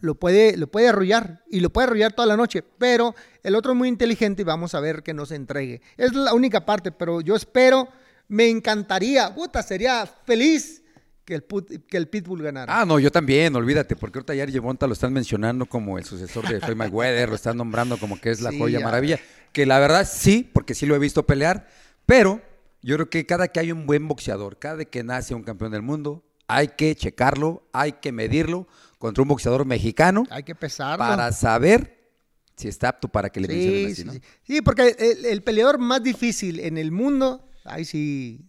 [0.00, 3.72] lo puede, lo puede arrollar y lo puede arrollar toda la noche, pero el otro
[3.72, 5.80] es muy inteligente y vamos a ver que no se entregue.
[5.96, 7.88] Es la única parte, pero yo espero,
[8.28, 10.82] me encantaría, puta, sería feliz
[11.24, 11.44] que el,
[11.88, 12.80] que el Pitbull ganara.
[12.80, 16.46] Ah, no, yo también, olvídate, porque ahorita ya Monta lo están mencionando como el sucesor
[16.48, 19.18] de Floyd Mayweather, lo están nombrando como que es la joya maravilla,
[19.52, 21.66] que la verdad sí, porque sí lo he visto pelear,
[22.04, 22.42] pero
[22.82, 25.82] yo creo que cada que hay un buen boxeador, cada que nace un campeón del
[25.82, 28.68] mundo, hay que checarlo, hay que medirlo,
[29.04, 30.24] contra un boxeador mexicano.
[30.30, 30.96] Hay que pesarlo.
[30.96, 32.10] Para saber
[32.56, 34.12] si está apto para que le sí, así, ¿no?
[34.44, 34.96] sí, porque
[35.28, 38.48] el, peleador más difícil en el mundo, ahí sí,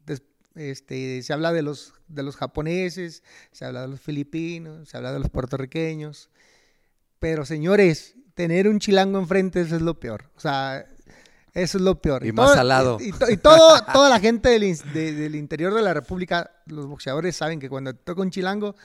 [0.56, 5.12] este, se habla de los, de los japoneses, se habla de los filipinos, se habla
[5.12, 6.30] de los puertorriqueños.
[7.20, 10.32] Pero señores, tener un chilango enfrente, eso es lo peor.
[10.38, 10.88] O sea,
[11.54, 12.26] eso es lo peor.
[12.26, 12.98] Y, más salado.
[13.02, 17.68] Y, todo, toda la gente del, del, interior de la República, los boxeadores saben que
[17.68, 18.78] cuando toca un chilango,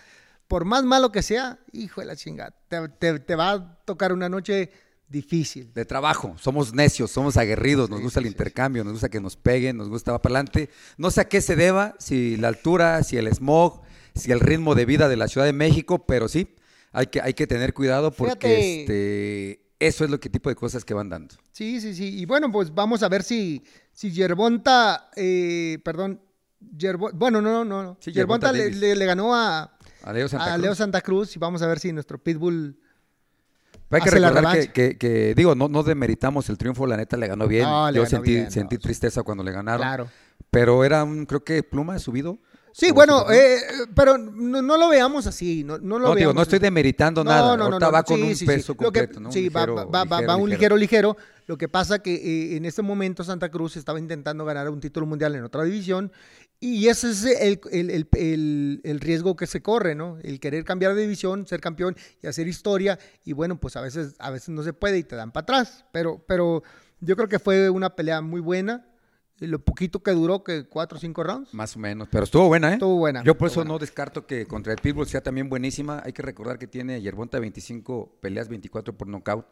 [0.50, 2.52] por más malo que sea, hijo de la chingada,
[2.98, 4.68] te, va a tocar una noche
[5.08, 5.72] difícil.
[5.72, 9.76] De trabajo, somos necios, somos aguerridos, nos gusta el intercambio, nos gusta que nos peguen,
[9.76, 10.68] nos gusta va para adelante.
[10.98, 13.82] No sé a qué se deba, si la altura, si el smog,
[14.16, 16.56] si el ritmo de vida de la Ciudad de México, pero sí,
[16.90, 20.84] hay que, hay que tener cuidado porque este, eso es lo que tipo de cosas
[20.84, 21.36] que van dando.
[21.52, 22.18] Sí, sí, sí.
[22.18, 26.20] Y bueno, pues vamos a ver si, si Yerbonta, eh, perdón,
[27.12, 28.00] bueno, no, no, no.
[28.00, 31.36] Yerbonta le, ganó a, a Leo Santa, Cruz.
[31.36, 32.76] y vamos a ver si nuestro Pitbull
[33.90, 34.72] Hay que recordar que, revancha.
[34.72, 37.64] que- que, digo, no, no demeritamos el triunfo, la neta le ganó bien.
[37.64, 38.80] No, le Yo ganó sentí, bien, sentí no.
[38.80, 39.80] tristeza cuando le ganaron.
[39.80, 40.08] Claro.
[40.50, 42.38] Pero era un, creo que pluma subido.
[42.72, 43.44] Sí, ¿O bueno, Superman?
[43.44, 43.60] eh,
[43.96, 45.64] pero no, no lo veamos así.
[45.64, 47.42] No, no lo No, digo, veamos no estoy demeritando No, nada.
[47.50, 48.46] no, no, Ahorita no, va con sí, un sí, sí.
[48.46, 49.32] peso que- completo, ¿no?
[49.32, 50.76] Sí, va, Ligero, va- va- va un ligero.
[50.76, 51.16] ligero, ligero.
[51.46, 55.04] Lo que pasa que eh, en este momento Santa Cruz estaba intentando ganar un título
[55.04, 56.12] mundial en otra división
[56.60, 60.18] y ese es el, el- el- el- el riesgo que se corre, ¿no?
[60.22, 64.14] El querer cambiar de división, ser campeón y hacer historia y bueno, pues a veces,
[64.18, 66.62] a veces no se puede y te dan para atrás, pero, pero
[67.00, 68.86] yo creo que fue una pelea muy buena.
[69.38, 72.08] Lo poquito que duró, que cuatro o cinco rounds, Más o menos.
[72.12, 72.74] Pero estuvo buena, ¿eh?
[72.74, 73.24] estuvo buena.
[73.24, 73.70] Yo por eso buena.
[73.72, 76.02] no descarto que contra el Pitbull sea también buenísima.
[76.04, 79.46] Hay que recordar que tiene Yerbonta 25 peleas, 24 por nocaut.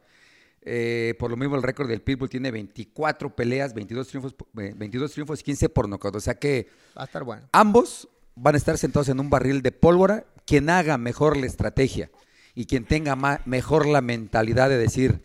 [0.62, 5.12] Eh, por lo mismo, el récord del Pitbull tiene 24 peleas, 22 triunfos, eh, 22
[5.12, 6.14] triunfos y 15 por nocaut.
[6.16, 7.49] O sea que Va a estar bueno.
[7.53, 10.25] ambos van a estar sentados en un barril de pólvora.
[10.47, 12.11] Quien haga mejor la estrategia
[12.55, 13.16] y quien tenga
[13.47, 15.25] mejor la mentalidad de decir,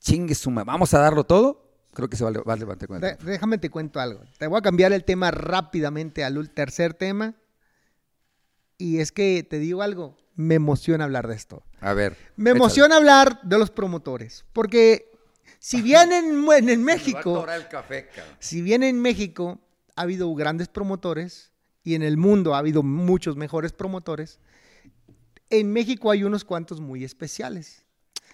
[0.00, 1.64] chingue suma, vamos a darlo todo,
[1.94, 4.20] creo que se va, a- va a levantar con el déjame te cuento algo.
[4.38, 7.34] Te voy a cambiar el tema rápidamente al tercer tema.
[8.76, 11.64] Y es que te digo algo, me emociona hablar de esto.
[11.80, 12.16] A ver.
[12.36, 12.58] Me échale.
[12.58, 15.10] emociona hablar de los promotores, porque
[15.58, 19.60] si bien en, en a México, café, si bien en México
[19.96, 24.38] ha habido grandes promotores y en el mundo ha habido muchos mejores promotores,
[25.50, 27.84] en México hay unos cuantos muy especiales,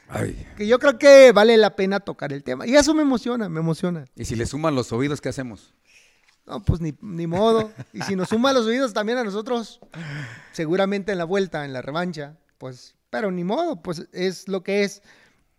[0.09, 0.47] Ay.
[0.57, 2.67] que yo creo que vale la pena tocar el tema.
[2.67, 4.07] Y eso me emociona, me emociona.
[4.17, 5.75] Y si le suman los oídos, ¿qué hacemos?
[6.47, 7.73] No, pues ni, ni modo.
[7.93, 9.81] Y si nos suma los oídos también a nosotros,
[10.53, 14.83] seguramente en la vuelta, en la revancha, pues, pero ni modo, pues es lo que
[14.83, 15.01] es.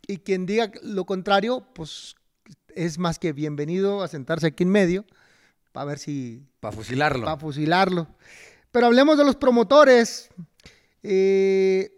[0.06, 2.18] Y quien diga lo contrario, pues
[2.76, 5.06] es más que bienvenido a sentarse aquí en medio
[5.72, 7.24] para ver si, Para fusilarlo.
[7.24, 8.10] para fusilarlo.
[8.74, 10.28] Pero hablemos de los promotores.
[11.02, 11.94] Eh,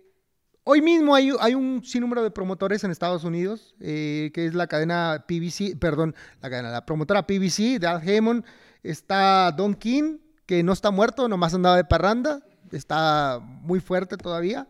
[0.63, 4.67] hoy mismo hay, hay un sinnúmero de promotores en Estados Unidos, eh, que es la
[4.67, 8.45] cadena PBC, perdón, la cadena, la promotora PBC de Al Haymon.
[8.83, 14.67] Está Don King, que no está muerto, nomás andaba de parranda, está muy fuerte todavía.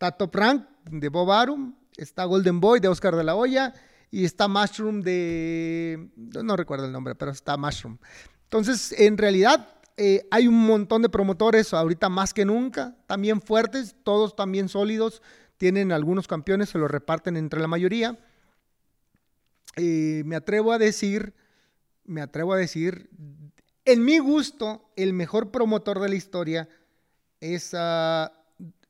[0.00, 3.74] Está Top Rank de Bob Arum, está Golden Boy de Oscar de la Hoya
[4.10, 6.08] y está Mushroom de...
[6.16, 7.98] no recuerdo el nombre, pero está Mushroom.
[8.44, 13.94] Entonces, en realidad, eh, hay un montón de promotores ahorita más que nunca, también fuertes,
[14.02, 15.20] todos también sólidos,
[15.58, 18.18] tienen algunos campeones, se los reparten entre la mayoría.
[19.76, 21.34] Eh, me atrevo a decir,
[22.04, 23.10] me atrevo a decir,
[23.84, 26.70] en mi gusto, el mejor promotor de la historia
[27.38, 28.32] es ah,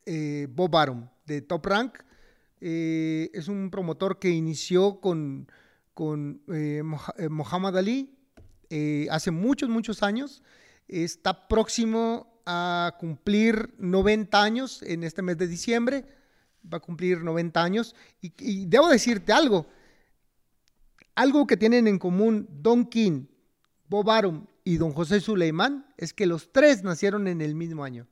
[0.06, 1.98] eh, Bob Arum, de Top Rank.
[2.60, 5.50] Eh, es un promotor que inició con,
[5.94, 8.16] con eh, Moha- Muhammad Ali
[9.10, 10.42] hace muchos, muchos años.
[10.86, 16.04] Está próximo a cumplir 90 años en este mes de diciembre.
[16.72, 17.94] Va a cumplir 90 años.
[18.20, 19.66] Y, y debo decirte algo.
[21.14, 23.26] Algo que tienen en común Don King,
[23.88, 28.06] Bob Arum y Don José Suleimán es que los tres nacieron en el mismo año.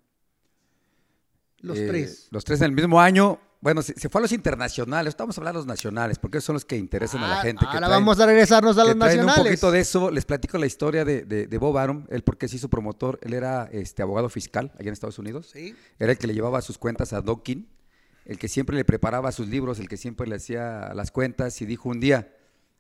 [1.61, 2.29] Los Eh, tres.
[2.31, 3.41] Los tres en el mismo año.
[3.61, 5.11] Bueno, se, se fue a los internacionales.
[5.11, 7.61] Estamos hablando de los nacionales, porque esos son los que interesan a la Ah, gente.
[7.61, 9.37] que ahora traen- vamos a regresarnos a que los nacionales.
[9.39, 10.11] un poquito de eso.
[10.13, 13.19] Les platico la historia de, de, de Bob Arum, él porque se hizo promotor.
[13.23, 15.51] Él era este, abogado fiscal allá en Estados Unidos.
[15.53, 15.75] Sí.
[15.99, 17.67] Era el que le llevaba sus cuentas a Dawkins,
[18.27, 21.67] el que siempre le preparaba sus libros, el que siempre le hacía las cuentas y
[21.67, 22.33] dijo un día,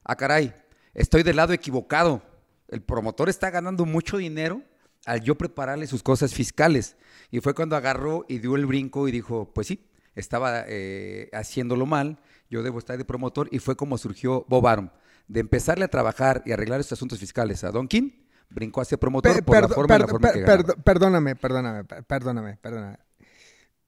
[0.04, 0.54] ah caray,
[0.94, 2.22] estoy del lado equivocado.
[2.68, 4.62] El promotor está ganando mucho dinero
[5.08, 6.96] al yo prepararle sus cosas fiscales.
[7.30, 11.86] Y fue cuando agarró y dio el brinco y dijo, pues sí, estaba eh, haciéndolo
[11.86, 12.18] mal,
[12.50, 13.48] yo debo estar de promotor.
[13.50, 14.90] Y fue como surgió Bob Arum,
[15.26, 18.10] de empezarle a trabajar y arreglar estos asuntos fiscales a Don King,
[18.50, 21.84] brincó a ser promotor Per- por la forma, la per- forma que perdo- Perdóname, perdóname,
[21.84, 22.98] per- perdóname, perdóname.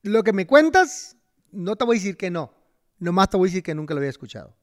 [0.03, 1.17] Lo que me cuentas,
[1.53, 2.53] no te voy a decir que no.
[2.99, 4.55] Nomás te voy a decir que nunca lo había escuchado.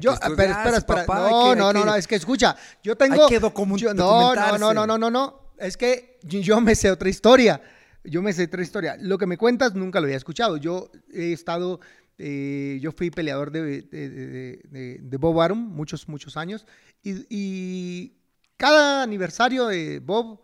[0.00, 3.16] Yo, espera, espera, papá, no, que- no, no, que- no, es que escucha, yo tengo...
[3.28, 5.40] que document- yo- no, no, no, no, no, no, no.
[5.58, 7.60] Es que yo- me sé otra historia.
[8.04, 8.96] Yo me sé otra historia.
[9.00, 10.56] Lo que me cuentas nunca lo había escuchado.
[10.58, 11.80] Yo he estado...
[12.18, 16.66] eh, yo fui peleador de, de, de- de- de Bob Arum muchos, muchos años.
[17.02, 18.16] Y, y
[18.56, 20.40] cada aniversario de Bob,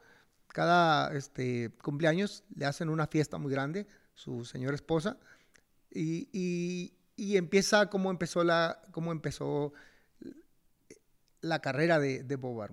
[0.49, 5.17] cada este, cumpleaños, le hacen una fiesta muy grande, su señora esposa.
[5.91, 9.73] Y, y- y empieza como empezó la, cómo empezó
[11.41, 12.71] la carrera de, de Bob.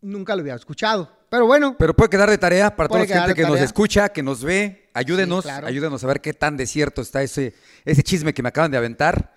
[0.00, 1.10] Nunca lo había escuchado.
[1.28, 4.22] Pero bueno, Pero puede quedar de tarea para toda la gente que nos escucha, que
[4.22, 4.90] nos ve.
[4.94, 5.66] Ayúdenos, Sí, claro.
[5.66, 9.34] ayúdenos a ver qué tan desierto está ese, ese chisme que me acaban de aventar.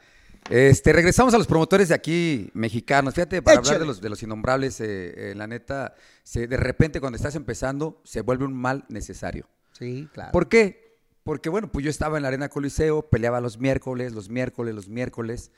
[0.49, 3.13] Este, regresamos a los promotores de aquí mexicanos.
[3.15, 6.99] Fíjate, para hablar de los, de los innombrables, eh, eh, la neta, se- de repente
[6.99, 9.47] cuando estás empezando se vuelve un mal necesario.
[9.71, 10.31] sí, claro.
[10.31, 10.84] ¿Por qué?
[11.25, 14.87] Porque bueno, pues yo estaba en la Arena Coliseo, peleaba los miércoles, los miércoles, los
[14.87, 15.51] miércoles.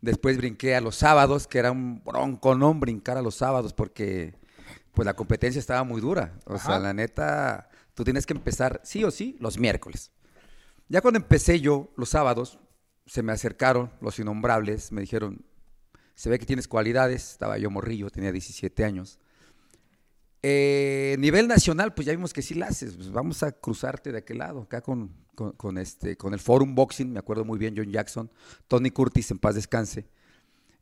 [0.00, 2.72] Después brinqué a los sábados, que era un bronco, ¿no?
[2.72, 4.34] Brincar a los sábados, porque
[4.94, 6.38] pues la competencia estaba muy dura.
[6.46, 10.10] O sea, la neta, tú tienes que empezar sí o sí los miércoles.
[10.88, 12.58] Ya cuando empecé yo los sábados,
[13.04, 15.44] se me acercaron los innombrables, me dijeron,
[16.14, 19.18] se ve que tienes cualidades, estaba yo morrillo, tenía 17 años.
[20.42, 22.96] Eh, nivel nacional, pues ya vimos que sí la haces.
[22.96, 27.12] Pues vamos a cruzarte de aquel lado, acá con, con, este, con el Forum Boxing,
[27.12, 28.30] me acuerdo muy bien, John Jackson,
[28.68, 30.06] Tony Curtis, en paz descanse.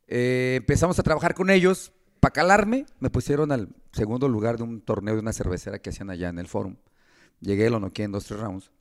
[0.07, 1.91] Eh, empezamos a trabajar con ellos.
[2.19, 6.09] Para calarme, me pusieron al segundo lugar de un torneo de una cervecera que hacían
[6.09, 6.75] allá en el Forum.
[7.39, 8.71] Llegué, lo noqué en dos, tres rounds.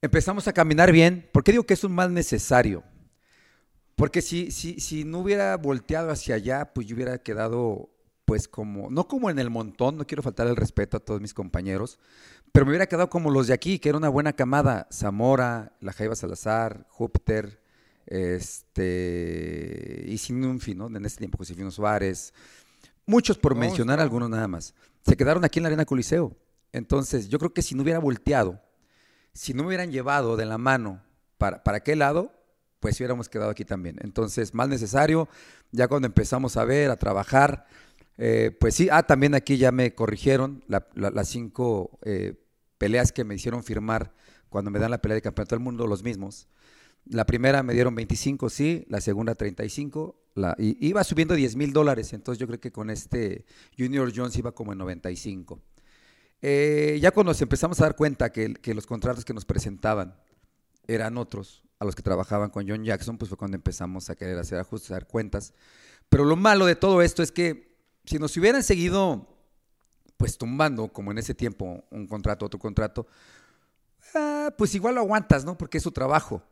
[0.00, 1.28] Empezamos a caminar bien.
[1.32, 2.84] ¿Por qué digo que es un mal necesario?
[3.96, 7.90] Porque si, si, si no hubiera volteado hacia allá, pues yo hubiera quedado
[8.24, 11.34] pues como, no como en el montón, no quiero faltar el respeto a todos mis
[11.34, 11.98] compañeros,
[12.52, 15.92] pero me hubiera quedado como los de aquí, que era una buena camada, Zamora, La
[15.92, 17.60] Jaiba Salazar, Júpiter,
[18.06, 20.86] este, y sin un fin, ¿no?
[20.86, 22.32] En ese tiempo Josefino Suárez,
[23.06, 26.36] muchos por mencionar algunos nada más, se quedaron aquí en la Arena Coliseo.
[26.72, 28.60] Entonces, yo creo que si no hubiera volteado,
[29.34, 31.02] si no me hubieran llevado de la mano
[31.38, 32.32] para, para aquel lado,
[32.80, 33.96] pues hubiéramos quedado aquí también.
[34.02, 35.28] Entonces, más necesario,
[35.70, 37.66] ya cuando empezamos a ver, a trabajar,
[38.18, 42.34] eh, pues sí, ah, también aquí ya me corrigieron las cinco eh,
[42.78, 44.12] peleas que me hicieron firmar
[44.48, 46.48] cuando me dan la pelea de campeonato del mundo, los mismos.
[47.06, 51.72] La primera me dieron 25, sí, la segunda 35, la, y iba subiendo 10 mil
[51.72, 53.44] dólares, entonces yo creo que con este
[53.76, 55.60] Junior Jones iba como en 95.
[56.42, 60.16] Eh, ya cuando nos empezamos a dar cuenta que, que, los contratos que nos presentaban
[60.86, 64.38] eran otros, a los que trabajaban con John Jackson, pues fue cuando empezamos a querer
[64.38, 65.54] hacer ajustes, dar cuentas.
[66.08, 67.71] Pero lo malo de todo esto es que
[68.04, 69.28] si nos hubieran seguido,
[70.16, 73.06] pues tumbando, como en ese tiempo, un contrato, otro contrato,
[74.14, 75.56] ah, pues igual lo aguantas, ¿no?
[75.56, 76.42] Porque es su trabajo.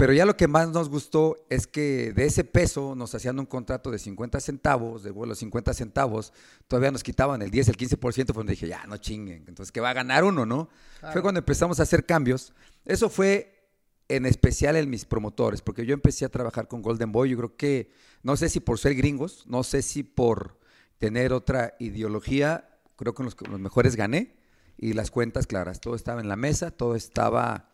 [0.00, 3.44] Pero ya lo que más nos gustó es que de ese peso nos hacían un
[3.44, 6.32] contrato de 50 centavos, de vuelo 50 centavos,
[6.68, 9.80] todavía nos quitaban el 10, el 15%, fue donde dije, ya, no chinguen, entonces que
[9.80, 10.70] va a ganar uno, ¿no?
[11.12, 12.54] Fue cuando empezamos a hacer cambios.
[12.86, 13.60] Eso fue
[14.08, 17.56] en especial en mis promotores, porque yo empecé a trabajar con Golden Boy, yo creo
[17.56, 20.59] que, no sé si por ser gringos, no sé si por
[21.00, 24.36] tener otra ideología, creo que los, los mejores gané
[24.78, 27.70] y las cuentas claras, todo estaba en la mesa, todo estaba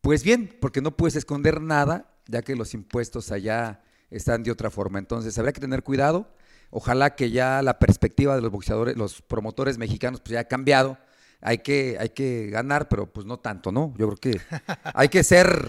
[0.00, 4.70] pues bien, porque no puedes esconder nada, ya que los impuestos allá están de otra
[4.70, 4.98] forma.
[4.98, 6.32] Entonces, habría que tener cuidado.
[6.70, 10.98] Ojalá que ya la perspectiva de los boxeadores, los promotores mexicanos, pues ya ha cambiado.
[11.40, 13.94] Hay que, hay que ganar, pero pues no tanto, ¿no?
[13.96, 14.40] Yo creo que
[14.94, 15.68] hay que ser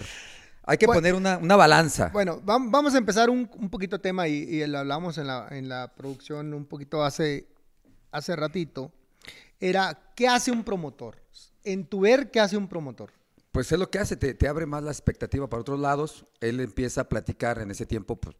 [0.64, 2.10] hay que poner una, balanza.
[2.12, 5.92] Bueno, vamos a empezar un, un poquito tema y, lo hablamos en la, en la
[5.94, 7.48] producción un poquito hace,
[8.12, 8.92] hace ratito.
[9.58, 11.16] Era, ¿qué hace un promotor?
[11.64, 13.10] En tu ver, ¿qué hace un promotor?
[13.50, 16.24] Pues es lo que hace, te, abre más la expectativa para otros lados.
[16.40, 18.36] Él empieza a platicar en ese tiempo, pues,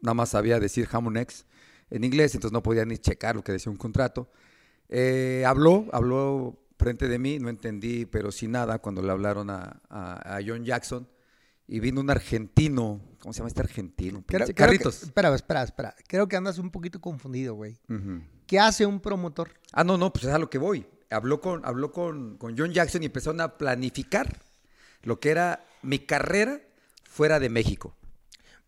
[0.00, 1.44] nada más sabía decir Hamonex
[1.90, 4.30] en inglés, entonces no podía ni checar lo que decía un contrato.
[4.88, 9.80] Eh, habló, habló frente de mí, no entendí, pero sin nada, cuando le hablaron a,
[9.90, 11.06] a John Jackson
[11.72, 13.00] y vino un argentino.
[13.18, 14.22] ¿Cómo se llama este argentino?
[14.54, 15.04] Carritos.
[15.04, 15.94] espera, espera, espera.
[16.06, 17.78] Creo que andas un poquito confundido, güey.
[18.46, 19.54] ¿Qué hace un promotor?
[19.72, 20.84] Ah, no, no, pues es a lo que voy.
[21.08, 24.36] Habló con, habló con, con John Jackson y empezaron a planificar
[25.02, 26.60] lo que era mi carrera
[27.04, 27.96] fuera de México.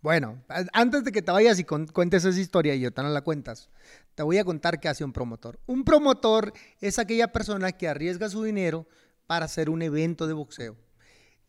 [0.00, 3.20] Bueno, antes de que te vayas y cuentes esa historia y yo te no la
[3.20, 3.68] cuentas,
[4.14, 5.60] te voy a contar qué hace un promotor.
[5.66, 8.88] Un promotor es aquella persona que arriesga su dinero
[9.26, 10.78] para hacer un evento de boxeo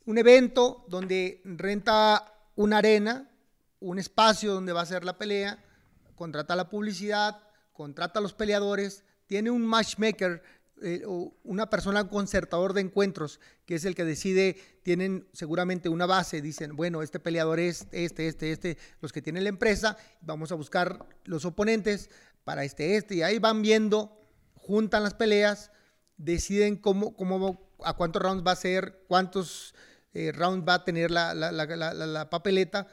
[0.06, 3.30] un evento donde renta una arena,
[3.80, 5.64] un espacio donde va a ser la pelea,
[6.16, 7.42] contrata la publicidad,
[7.74, 10.42] contrata a los peleadores, tiene un matchmaker,
[10.82, 16.06] eh, o una persona concertador de encuentros, que es el que decide, tienen seguramente una
[16.06, 20.52] base, dicen, bueno, este peleador es este, este, este, los que tiene la empresa, vamos
[20.52, 22.10] a buscar los oponentes
[22.44, 24.20] para este, este, y ahí van viendo,
[24.54, 25.72] juntan las peleas,
[26.18, 29.74] deciden cómo, cómo, a cuántos rounds va a ser, cuántos
[30.16, 32.88] eh, round va a tener la, papeleta,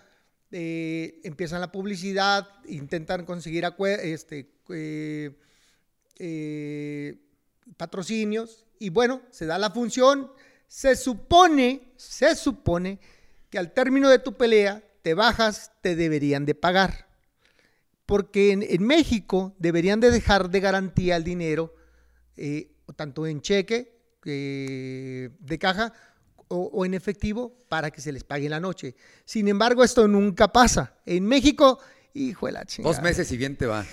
[0.50, 3.64] eh, empiezan la publicidad, intentan conseguir
[4.02, 4.50] este,
[6.18, 7.22] eh,
[7.76, 10.32] patrocinios y bueno, se da la función.
[10.66, 12.98] Se supone, se supone
[13.50, 17.06] que al término de tu pelea te bajas, te deberían de pagar.
[18.04, 21.72] Porque en, México deberían de dejar de garantía el dinero,
[22.96, 25.92] tanto en cheque de caja
[26.52, 28.94] o, en efectivo para que se les pague la noche.
[29.24, 30.94] Sin embargo, esto nunca pasa.
[31.06, 31.78] En México,
[32.14, 32.94] hijo de la chingada.
[32.94, 33.84] Dos meses y bien te va.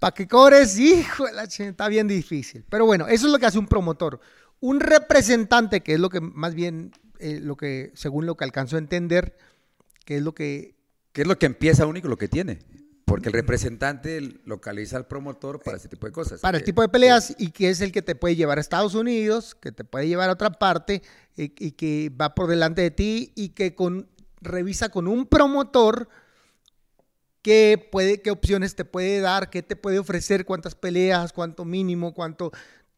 [0.00, 2.64] Para que cobres, hijo de la chingada, está bien difícil.
[2.68, 4.20] Pero bueno, eso es lo que hace un promotor.
[4.58, 8.76] un representante, que es lo que más bien, eh, lo que, según lo que alcanzó
[8.76, 9.36] a entender,
[10.04, 10.74] que es lo que...
[11.12, 12.58] ¿Qué es lo que empieza único lo que tiene?
[13.06, 16.40] Porque el representante localiza al promotor para ese tipo de cosas.
[16.40, 18.94] Para el tipo de peleas y que es el que te puede llevar a Estados
[18.94, 21.02] Unidos, que te puede llevar a otra parte
[21.36, 24.08] y, y que va por delante de ti y que con,
[24.40, 26.08] revisa con un promotor
[27.42, 32.12] qué, puede, qué opciones te puede dar, qué te puede ofrecer, cuántas peleas, cuánto mínimo,
[32.12, 32.50] cuánto,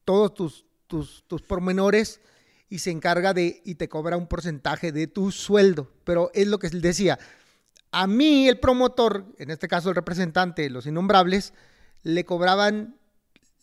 [0.06, 2.22] todos tus, tus, tus pormenores
[2.70, 5.92] y se encarga de y te cobra un porcentaje de tu sueldo.
[6.04, 7.18] Pero es lo que él decía.
[7.90, 11.52] A mí, el promotor, en este caso el representante, los innombrables,
[12.02, 12.96] le cobraban,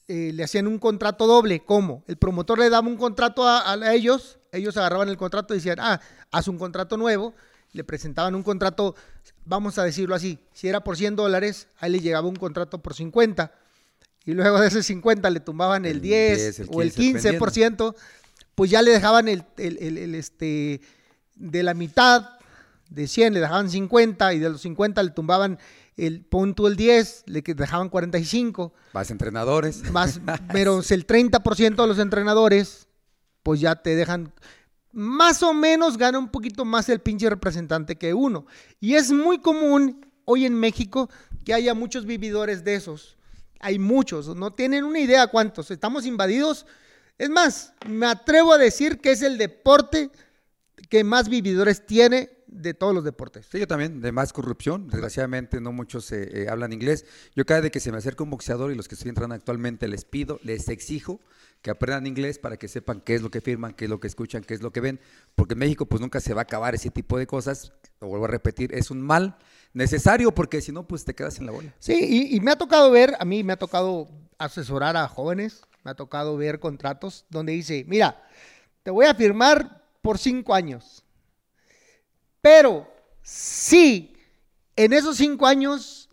[0.07, 1.61] eh, le hacían un contrato doble.
[1.65, 2.03] ¿Cómo?
[2.07, 5.77] El promotor le daba un contrato a, a ellos, ellos agarraban el contrato y decían,
[5.79, 5.99] ah,
[6.31, 7.33] haz un contrato nuevo
[7.75, 8.95] le presentaban un contrato,
[9.43, 12.93] vamos a decirlo así, si era por 100 dólares, ahí le llegaba un contrato por
[12.93, 13.51] 50
[14.25, 17.93] y luego de ese 50 le tumbaban el, 10, o el 15%,
[18.55, 19.43] pues ya le dejaban el,
[20.15, 20.81] este,
[21.35, 22.34] de la mitad,
[22.95, 25.59] de 100 le dejaban 50 y de los 50 le tumbaban
[25.97, 28.73] el punto el 10, le dejaban 45.
[28.93, 29.83] Más entrenadores.
[29.91, 30.21] Más,
[30.51, 32.87] pero el 30% de los entrenadores,
[33.43, 34.33] pues ya te dejan
[34.93, 38.45] más o menos gana un poquito más el pinche representante que uno.
[38.79, 41.09] Y es muy común hoy en México
[41.43, 43.17] que haya muchos vividores de esos.
[43.59, 45.69] Hay muchos, no tienen una idea cuántos.
[45.69, 46.65] Estamos invadidos.
[47.17, 50.11] Es más, me atrevo a decir que es el deporte
[50.89, 52.29] que más vividores tiene
[52.61, 53.47] de todos los deportes.
[53.51, 54.87] Sí, yo también, de más corrupción.
[54.87, 57.05] Desgraciadamente no muchos eh, hablan inglés.
[57.35, 59.87] Yo cada vez que se me acerca un boxeador y los que estoy entrando actualmente
[59.87, 61.19] les pido, les exijo
[61.61, 64.07] que aprendan inglés para que sepan qué es lo que firman, qué es lo que
[64.07, 64.99] escuchan, qué es lo que ven.
[65.35, 67.73] Porque en México pues nunca se va a acabar ese tipo de cosas.
[68.01, 69.37] Lo vuelvo a repetir, es un mal
[69.73, 71.73] necesario porque si no pues te quedas en la bola.
[71.79, 75.61] Sí, y, y me ha tocado ver, a mí me ha tocado asesorar a jóvenes,
[75.83, 78.27] me ha tocado ver contratos donde dice, mira,
[78.83, 81.04] te voy a firmar por cinco años
[82.45, 82.87] pero
[83.23, 84.15] si
[84.75, 86.09] en esos cinco años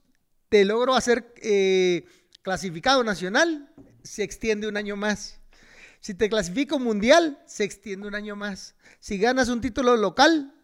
[0.49, 2.07] te logro hacer eh,
[2.41, 3.71] clasificado nacional,
[4.03, 5.43] se extiende un año más.
[6.01, 8.77] Si te clasifico mundial, se extiende un año más.
[8.99, 10.55] Si ganas un título local,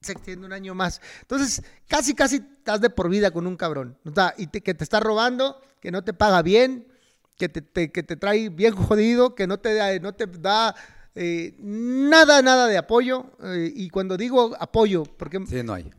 [0.00, 1.00] se extiende un año más.
[1.20, 3.96] Entonces, casi, casi estás de por vida con un cabrón.
[4.36, 6.88] Y que te está robando, que no te paga bien,
[7.36, 10.74] que te, que te trae bien jodido, que no te, no te da
[11.14, 13.32] eh, nada, nada de apoyo.
[13.42, 15.90] Eh, y cuando digo apoyo, porque no hay.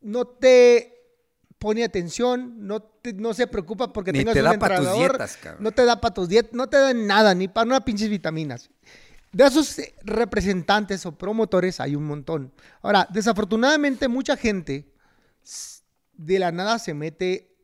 [0.00, 0.96] No te
[1.58, 5.72] pone atención, no, no se preocupa porque ni tengas te un da entrenador, dietas, no
[5.72, 8.70] te da para tus dietas, no te da nada, ni para una pinches vitaminas.
[9.32, 12.52] De esos representantes o promotores hay un montón.
[12.82, 14.92] Ahora, desafortunadamente mucha gente
[16.14, 17.54] de la nada se mete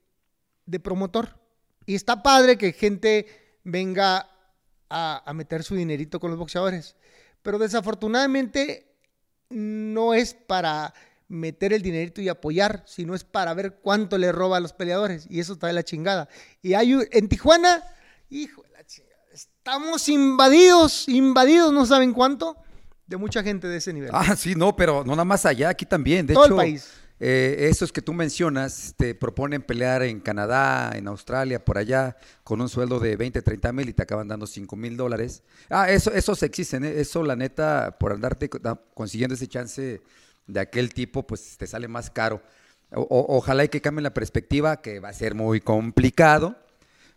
[0.66, 1.38] de promotor.
[1.86, 3.26] Y está padre que gente
[3.64, 4.28] venga
[4.93, 6.97] a, meter su dinerito con los boxeadores.
[7.43, 8.95] Pero desafortunadamente
[9.49, 10.95] no es para
[11.28, 15.26] meter el dinerito y apoyar, sino es para ver cuánto le roba a los peleadores.
[15.30, 16.28] Y eso está de la chingada.
[16.61, 17.82] Y hay en Tijuana,
[18.28, 22.57] hijo de la chingada, estamos invadidos, invadidos, no saben cuánto,
[23.07, 24.11] de mucha gente de ese nivel.
[24.12, 26.26] Ah, sí, no, pero no nada más allá, aquí también.
[26.26, 26.90] De Todo hecho, el país.
[27.24, 32.60] Eh, estos que tú mencionas te proponen pelear en Canadá, en Australia, por allá, con
[32.60, 35.44] un sueldo de 20, 30 mil y te acaban dando 5 mil dólares.
[35.70, 36.94] Ah, eso, esos existen, ¿eh?
[37.00, 38.50] eso la neta, por andarte
[38.92, 40.02] consiguiendo ese chance
[40.48, 42.42] de aquel tipo, pues te sale más caro.
[42.90, 46.56] ojalá y que cambien la perspectiva, que va a ser muy complicado,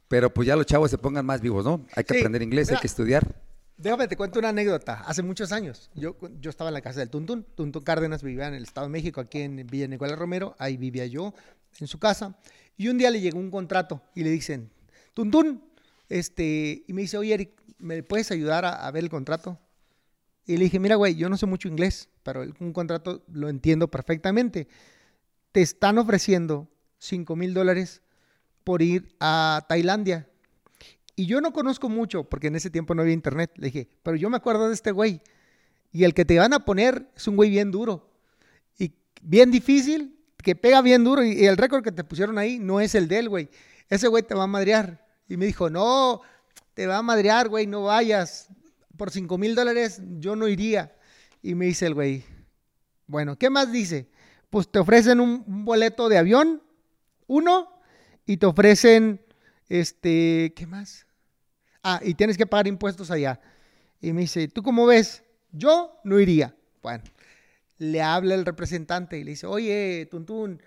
[0.08, 1.84] pero pues ya los chavos se pongan más vivos, ¿no?
[1.96, 3.34] Hay que aprender inglés, hay que estudiar.
[3.78, 5.02] Déjame te cuento una anécdota.
[5.06, 7.44] Hace muchos años, yo, yo estaba en la casa del Tuntún.
[7.56, 10.56] Tuntún Cárdenas vivía en el Estado de México, aquí en Villa Nicolás Romero.
[10.60, 11.34] Ahí vivía yo,
[11.80, 12.38] en su casa.
[12.78, 14.72] Y un día le llegó un contrato y le dicen,
[15.14, 15.62] Tuntún,
[16.08, 19.60] este, y me dice, oye, Eric, ¿me puedes ayudar a, ver el contrato?
[20.46, 23.90] Y le dije, mira, güey, yo no sé mucho inglés, pero un contrato lo entiendo
[23.90, 24.68] perfectamente.
[25.52, 26.70] Te están ofreciendo
[27.00, 28.02] 5 mil dólares
[28.64, 30.30] por ir a Tailandia
[31.16, 33.52] y yo no conozco mucho, porque en ese tiempo no había internet.
[33.56, 35.22] Le dije, pero yo me acuerdo de este güey.
[35.92, 38.10] Y el que te van a poner es un güey bien duro.
[38.78, 38.92] Y
[39.22, 41.24] bien difícil, que pega bien duro.
[41.24, 43.50] Y el récord que te pusieron ahí no es el de él, güey.
[43.90, 45.08] Ese güey te va a madrear.
[45.30, 46.22] Y me dijo, no,
[46.74, 48.50] te va a madrear, güey, no vayas.
[48.98, 50.96] Por 5 mil dólares yo no iría.
[51.42, 52.26] Y me dice el güey,
[53.08, 54.10] bueno, ¿qué más dice?
[54.50, 56.62] Pues te ofrecen un boleto de avión,
[57.28, 57.70] uno,
[58.26, 59.22] y te ofrecen,
[59.70, 61.05] este, ¿qué más?
[61.88, 63.40] Ah, y tienes que pagar impuestos allá.
[64.02, 65.24] Y me dice, ¿tú cómo ves?
[65.52, 66.56] Yo no iría.
[66.82, 67.04] Bueno,
[67.78, 70.60] le habla el representante y le dice, oye, Tuntún,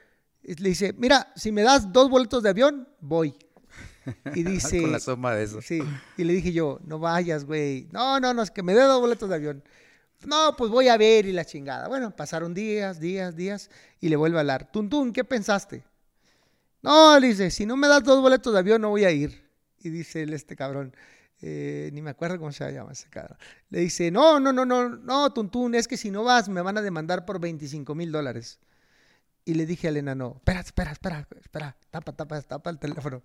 [0.42, 3.34] le dice, mira, si me das dos boletos de avión, voy.
[4.32, 4.80] Y dice...
[4.80, 5.60] Con la suma de eso.
[5.60, 5.80] Sí,
[6.16, 7.88] y le dije yo, no vayas, güey.
[7.90, 9.64] No, no, no, es que me dé dos boletos de avión.
[10.24, 11.88] No, pues voy a ver y la chingada.
[11.88, 14.70] Bueno, pasaron días, días, días y le vuelve a hablar.
[14.70, 15.82] Tuntún, ¿qué pensaste?
[16.80, 19.47] No, le dice, si no me das dos boletos de avión no voy a ir.
[19.82, 20.94] Y dice él, este cabrón,
[21.40, 23.38] eh, ni me acuerdo cómo se llama ese cabrón.
[23.70, 26.78] Le dice, no, no, no, no, no, Tuntún, es que si no vas me van
[26.78, 28.58] a demandar por 25 mil dólares.
[29.44, 33.22] Y le dije al enano, espera, espera, espera, espera, tapa, tapa, tapa el teléfono.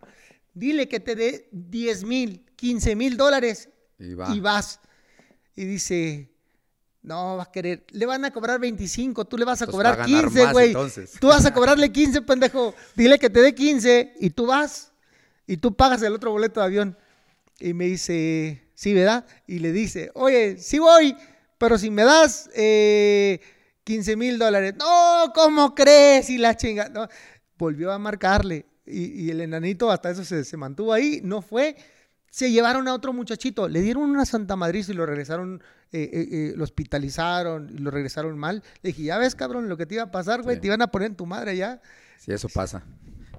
[0.54, 4.34] Dile que te dé 10 mil, 15 mil dólares Y va.
[4.34, 4.80] y vas.
[5.56, 6.32] Y dice,
[7.02, 9.90] no, va a querer, le van a cobrar 25, tú le vas a Entonces, va
[9.90, 10.68] a cobrar ganar 15, más, güey.
[10.68, 11.12] entonces.
[11.20, 12.74] Tú vas a cobrarle 15, pendejo.
[12.96, 14.93] Dile que te dé 15 y tú vas.
[15.48, 16.98] Y tú pagas el otro boleto de avión.
[17.60, 19.26] Y me dice, sí, ¿verdad?
[19.48, 21.16] Y le dice, oye, sí voy,
[21.58, 23.40] pero si me das eh,
[23.84, 24.74] 15 mil dólares.
[24.78, 26.30] No, ¿cómo crees?
[26.30, 26.90] Y la chinga.
[26.90, 27.08] No.
[27.58, 28.66] Volvió a marcarle.
[28.86, 31.76] Y, y el enanito hasta eso se, se mantuvo ahí, no fue.
[32.30, 36.28] Se llevaron a otro muchachito, le dieron una santa madriz y lo regresaron, eh, eh,
[36.32, 38.64] eh, lo hospitalizaron y lo regresaron mal.
[38.82, 40.62] Le dije, ya ves, cabrón, lo que te iba a pasar, güey, Sí.
[40.62, 41.80] te iban a poner en tu madre ya.
[42.18, 42.84] Sí, eso pasa.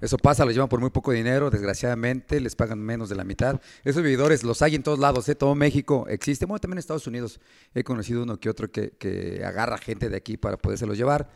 [0.05, 3.61] Eso pasa, los llevan por muy poco dinero, desgraciadamente, les pagan menos de la mitad.
[3.84, 5.34] Esos vividores los hay en todos lados, ¿eh?
[5.34, 6.44] todo México existe.
[6.46, 7.40] Bueno, también en Estados Unidos
[7.74, 11.28] he conocido uno que otro que, que agarra gente de aquí para podérselos llevar.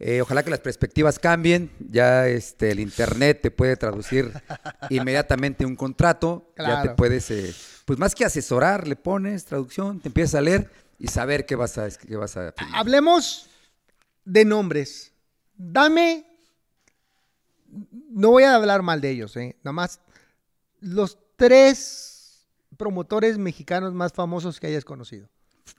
[0.00, 1.70] Eh, ojalá que las perspectivas cambien.
[1.90, 4.32] Ya este, el Internet te puede traducir
[4.90, 6.52] inmediatamente un contrato.
[6.58, 6.96] Ya te Claro.
[6.96, 11.46] puedes, eh, pues más que asesorar, le pones traducción, te empiezas a leer y saber
[11.46, 12.52] qué vas a, qué vas a.
[12.74, 13.48] Hablemos
[14.24, 15.12] de nombres.
[15.56, 16.26] Dame,
[18.10, 19.56] no voy a hablar mal de ellos, ¿eh?
[19.62, 20.00] nada más
[20.80, 22.46] los tres
[22.76, 25.28] promotores mexicanos más famosos que hayas conocido.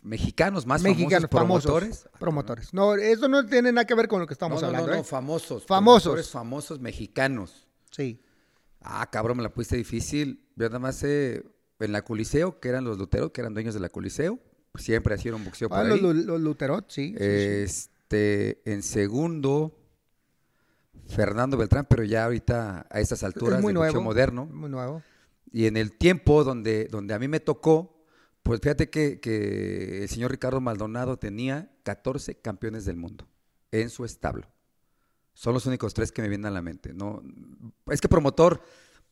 [0.02, 2.20] Mexicanos más mexicanos famosos, famosos, promotores.
[2.20, 2.74] promotores.
[2.74, 4.88] No, eso no tiene nada que ver con lo que estamos no, hablando.
[4.88, 5.04] no, no, ¿eh?
[5.04, 5.66] famosos.
[5.66, 6.30] Famosos.
[6.32, 7.68] famosos mexicanos.
[7.92, 8.20] Sí.
[8.82, 10.44] Ah, cabrón, me la pusiste difícil.
[10.56, 11.44] Yo nada más sé
[11.80, 14.40] en la Coliseo, que eran los luteros, que eran dueños de la Coliseo.
[14.76, 16.00] Siempre hicieron boxeo por Ah, ahí.
[16.00, 17.10] los, los- Luterot, sí.
[17.10, 17.24] sí, sí.
[17.24, 19.76] Este, en segundo,
[21.08, 24.02] Fernando Beltrán, pero ya ahorita a estas alturas es muy nuevo.
[24.02, 24.46] moderno.
[24.46, 25.02] Muy nuevo.
[25.52, 28.04] Y en el tiempo donde, donde a mí me tocó,
[28.44, 33.28] pues fíjate que, que el señor Ricardo Maldonado tenía 14 campeones del mundo
[33.72, 34.48] en su establo.
[35.34, 36.94] Son los únicos tres que me vienen a la mente.
[36.94, 37.22] No,
[37.88, 38.62] es que promotor,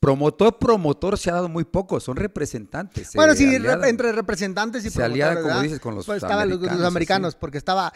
[0.00, 3.08] promotor, promotor se ha dado muy poco, son representantes.
[3.10, 3.80] se Bueno, sí, aliadan.
[3.82, 6.88] rep- entre representantes y Se promotores, como dices, con los Pues estaban los, los americanos,
[6.90, 7.38] americanos, así.
[7.40, 7.92] porque estaba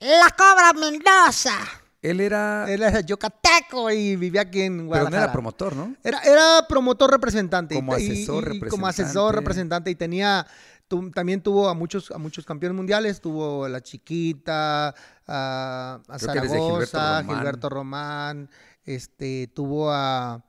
[0.00, 1.56] la Cobra Mendoza.
[2.02, 5.22] Él era, Él era yucateco y vivía aquí en pero no Guadalajara.
[5.24, 5.94] era promotor, ¿no?
[6.04, 7.74] Era, era promotor representante.
[7.74, 9.40] y- Como asesor y- y Como asesor representante.
[9.40, 9.90] representante.
[9.90, 10.46] Y tenía,
[10.88, 13.20] tu- también tuvo a muchos, a muchos campeones mundiales.
[13.20, 14.88] Tuvo a La Chiquita,
[15.26, 17.36] a, a Gilberto Zaragoza, Román.
[17.38, 18.50] Gilberto Román.
[18.84, 20.44] Este, tuvo a...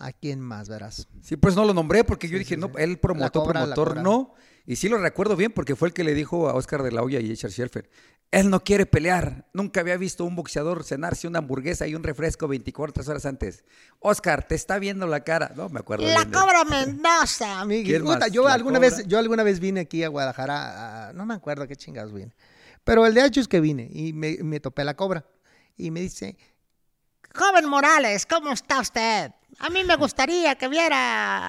[0.00, 1.06] ¿A quién más, verás?
[1.22, 2.72] Sí, pues no lo nombré porque yo Sí, dije, sí, no, sí.
[2.78, 4.02] él promotor, Cobra, promotor Cobra.
[4.02, 4.34] no.
[4.66, 7.02] Y sí lo recuerdo bien porque fue el que le dijo a Oscar de la
[7.02, 7.90] Hoya y Richard Scherfer,
[8.30, 9.48] él no quiere pelear.
[9.52, 13.64] Nunca había visto un boxeador cenarse una hamburguesa y un refresco 24 horas antes.
[13.98, 15.52] Oscar, te está viendo la cara.
[15.56, 17.84] No, me acuerdo La bien de- Cobra Mendoza, amigo.
[17.86, 18.32] ¿Quién Puta, más?
[18.32, 18.96] Yo ¿La alguna, Cobra?
[18.96, 22.34] vez, yo alguna vez vine aquí a Guadalajara, a- no me acuerdo qué chingados vine.
[22.84, 25.26] Pero el de hecho es que vine y me, me topé a la cobra.
[25.76, 26.36] Y me dice,
[27.34, 29.30] Joven Morales, ¿cómo está usted?
[29.58, 31.48] A mí me gustaría que viera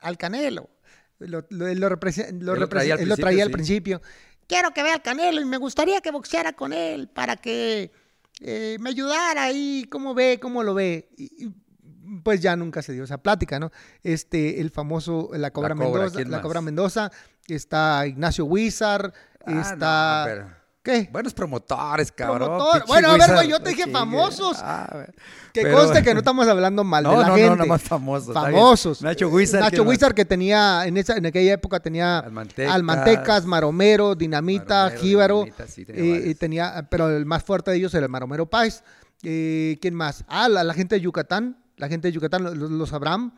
[0.00, 0.68] al Canelo.
[1.18, 1.88] Lo, lo- lo,
[2.56, 4.02] lo traía al principio.
[4.46, 7.90] Quiero que vea al Canelo y me gustaría que boxeara con él para que
[8.40, 11.08] eh, me ayudara ahí, cómo ve, cómo lo ve.
[11.16, 11.54] Y, y,
[12.22, 13.70] pues ya nunca se dio esa plática, ¿no?
[14.02, 16.42] Este, el famoso, la Cobra, Cobra, Mendoza, ¿quién la?
[16.42, 17.10] Cobra Mendoza,
[17.46, 19.12] está Ignacio Huizar,
[19.46, 20.34] Ah, está...
[20.36, 21.08] no, ¿Qué?
[21.10, 22.46] Buenos promotores, cabrón.
[22.58, 22.84] Promotor.
[22.86, 24.58] Bueno, a ver, güey, yo te dije famosos.
[24.60, 25.06] Ah.
[25.50, 27.50] Que Pero- conste que no estamos hablando mal No, de la no, no, gente.
[27.56, 28.34] nada más famosos.
[28.34, 29.00] Famosos.
[29.00, 29.82] Nacho Huizar, Nacho.
[29.82, 32.74] Huizar que tenía, en, esa, en aquella época tenía Almantecas.
[32.74, 35.38] Almantecas, Maromero, Dinamita, Maromero, Jíbaro.
[35.44, 36.26] Dinamita, sí, tenía varios.
[36.26, 38.82] y tenía, pero el más fuerte de ellos era el Maromero Páez.
[39.22, 40.22] Eh, ¿Quién más?
[40.28, 41.56] Ah, la, la gente de Yucatán.
[41.78, 43.32] La gente de Yucatán, los, los Abraham.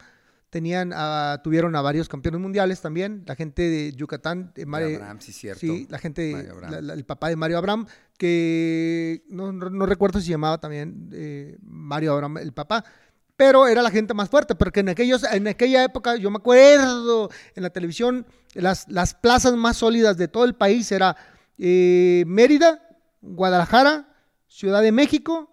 [0.50, 3.24] Tenían, a- tuvieron a varios campeones mundiales también.
[3.26, 4.52] La gente de Yucatán.
[4.56, 5.60] eh, Mari- Abraham, sí, cierto.
[5.60, 7.86] Sí, la gente, Mario la- la- el papá de Mario Abraham,
[8.16, 12.84] que no, no- no recuerdo si se llamaba también eh, Mario Abraham el papá,
[13.36, 17.28] pero era la gente más fuerte, porque en, aquellos, en aquella época, yo me acuerdo,
[17.54, 18.24] en la televisión,
[18.54, 21.16] las, las plazas más sólidas de todo el país era
[21.58, 22.82] eh, Mérida,
[23.20, 24.08] Guadalajara,
[24.48, 25.50] Ciudad de México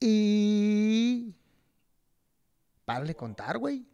[0.00, 1.32] y...
[2.84, 3.86] Párale de contar, güey.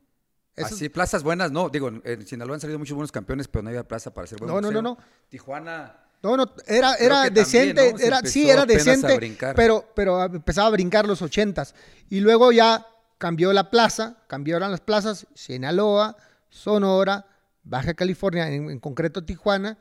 [0.57, 1.69] Esos- Así, plazas buenas, no.
[1.71, 4.49] Digo, en- Sinaloa han salido muchos buenos campeones, pero no había plaza para ser buen
[4.49, 4.83] No, no, boxeo.
[4.83, 4.99] no, no.
[5.29, 7.99] Tijuana, No, no, era, era decente, también, ¿no?
[7.99, 9.57] Se era, sí, era decente, brincar.
[9.57, 11.75] pero, pero empezaba a brincar los ochentas.
[12.11, 12.87] Y luego ya
[13.19, 16.17] cambió la plaza, cambiaron las plazas, Sinaloa,
[16.49, 17.27] Sonora,
[17.65, 19.79] Baja California, en, en concreto Tijuana,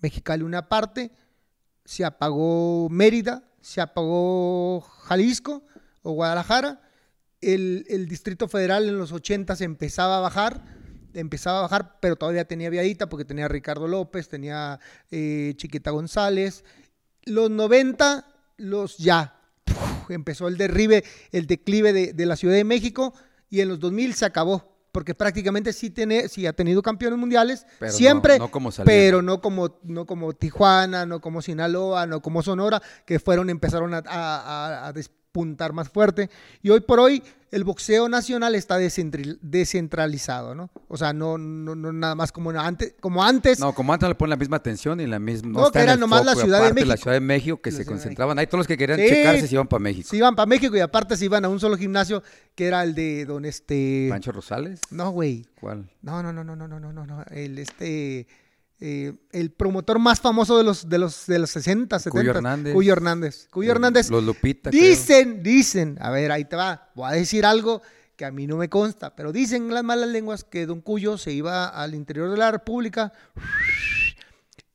[0.00, 1.10] Mexicali una parte,
[1.84, 5.62] se apagó Mérida, se apagó Jalisco
[6.02, 6.80] o Guadalajara,
[7.40, 10.62] el, el Distrito Federal en los 80 empezaba a bajar,
[11.14, 14.78] empezaba a bajar, pero todavía tenía viadita porque tenía Ricardo López, tenía
[15.10, 16.64] eh, Chiquita González.
[17.24, 18.26] Los 90,
[18.58, 20.10] los ya, ¡puf!
[20.10, 23.14] empezó el derribe, el declive de, de la Ciudad de México
[23.48, 24.70] y en los 2000 se acabó.
[24.92, 29.40] Porque prácticamente sí, tiene, sí ha tenido campeones mundiales, Pero siempre, no como pero no
[29.40, 34.02] como, no como Tijuana, no como Sinaloa, no como Sonora, que fueron, empezaron a, a-
[34.08, 34.92] a- a
[35.32, 36.30] puntar más fuerte.
[36.62, 40.70] Y hoy por hoy el boxeo nacional está descentralizado, ¿no?
[40.88, 43.58] O sea, no, no, nada más como antes, como antes.
[43.58, 45.60] No, como antes le ponen la misma atención y la misma.
[45.60, 46.88] No, que era nomás la Ciudad de México.
[46.88, 48.38] La Ciudad de México que se concentraban.
[48.38, 50.08] Ahí todos los que querían sí, checarse se iban para México.
[50.08, 52.22] Se iban para México y aparte se iban a un solo gimnasio
[52.54, 54.06] que era el de don este.
[54.10, 54.80] Pancho Rosales.
[54.90, 55.46] No, güey.
[55.60, 55.90] ¿Cuál?
[56.02, 58.26] No, no, no, no, no, no, no, no, el este
[58.80, 62.10] eh, el promotor más famoso de los de los de los 60, 70.
[62.10, 62.74] Cuyo Hernández.
[62.74, 63.48] Cuyo Hernández.
[63.50, 64.10] Cuyo Hernández.
[64.10, 64.70] Los Lupita.
[64.70, 64.82] creo.
[64.82, 67.82] Dicen, dicen, a ver, ahí te va, voy a decir algo
[68.16, 71.32] que a mí no me consta, pero dicen las malas lenguas que Don Cuyo se
[71.32, 73.12] iba al interior de la República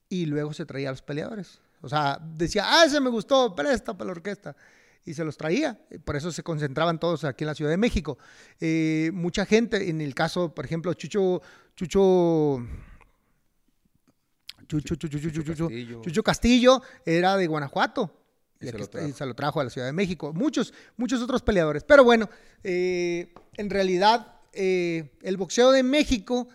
[0.09, 1.59] y luego se traía a los peleadores.
[1.81, 4.55] O sea, decía, ah, ese me gustó, presta para la orquesta.
[5.05, 5.79] Y se los traía.
[6.03, 8.17] Por eso se concentraban todos aquí en la Ciudad de México.
[8.59, 11.43] Eh, mucha gente, en el caso, por ejemplo, Chucho,
[11.75, 12.65] Chucho,
[14.67, 16.01] Chucho, Chucho, Chucho, Chucho, Castillo.
[16.01, 18.11] Chucho Castillo era de Guanajuato.
[18.59, 19.17] Y Y, se aquí lo está- y trajo.
[19.17, 20.33] se lo trajo a la Ciudad de México.
[20.33, 21.83] Muchos, muchos otros peleadores.
[21.83, 22.29] Pero bueno,
[22.63, 26.47] eh, en realidad eh, el boxeo de México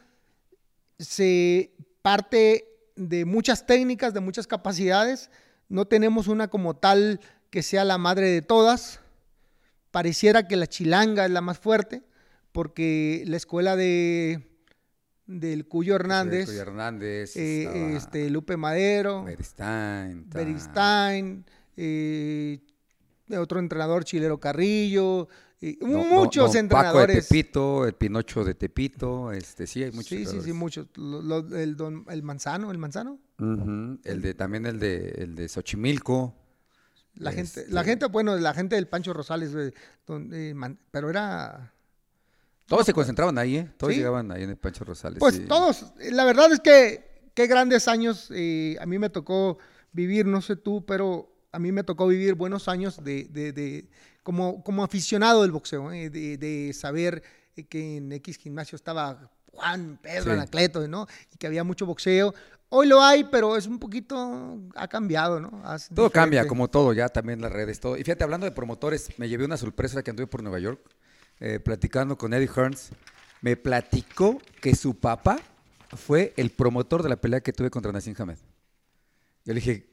[0.99, 5.31] se parte de muchas técnicas, de muchas capacidades.
[5.69, 9.01] No tenemos una como tal que sea la madre de todas.
[9.91, 12.03] Pareciera que la chilanga es la más fuerte,
[12.53, 14.50] porque la escuela de
[15.39, 17.37] del Cuyo Hernández, Cuyo Hernández.
[17.37, 20.27] eh, este, Lupe Madero, Beristain,
[21.77, 22.59] eh,
[23.39, 25.29] otro entrenador, Chilero Carrillo,
[25.61, 27.07] y No, no, muchos entrenadores.
[27.07, 30.09] Paco de Tepito, el Pinocho de Tepito, este, sí, hay muchos.
[30.09, 30.87] sí, sí, sí, muchos.
[30.97, 33.19] Lo- lo- el, don- el Manzano, el Manzano.
[33.39, 36.35] El de, también el de, el de Xochimilco.
[37.15, 41.73] La gente, Este- la gente, bueno, la gente del Pancho Rosales, eh, man- pero era,
[42.71, 43.69] Todos se concentraban ahí, ¿eh?
[43.77, 43.99] Todos Sí.
[43.99, 45.19] llegaban ahí en el Pancho Rosales.
[45.19, 45.45] pues sí.
[45.47, 45.93] todos.
[46.13, 49.59] La verdad es que qué grandes años eh, a mí me tocó
[49.93, 53.91] vivir, no sé tú, pero a mí me tocó vivir buenos años de, de- de-
[54.23, 57.23] como, como aficionado del boxeo, eh, de, de saber
[57.57, 60.31] eh, que en X gimnasio estaba Juan, Pedro, Sí.
[60.31, 61.07] Anacleto, ¿no?
[61.35, 62.33] Y que había mucho boxeo.
[62.69, 65.61] Hoy lo hay, pero es un poquito, ha cambiado, ¿no?
[65.93, 67.97] Todo cambia, como todo, ya también las redes, todo.
[67.97, 70.81] Y fíjate, hablando de promotores, me llevé una sorpresa que anduve por Nueva York,
[71.41, 72.91] eh, platicando con Eddie Hearns.
[73.41, 75.41] Me platicó que su papá
[75.97, 78.37] fue el promotor de la pelea que tuve contra Nassim Hamed.
[79.45, 79.91] Yo le dije,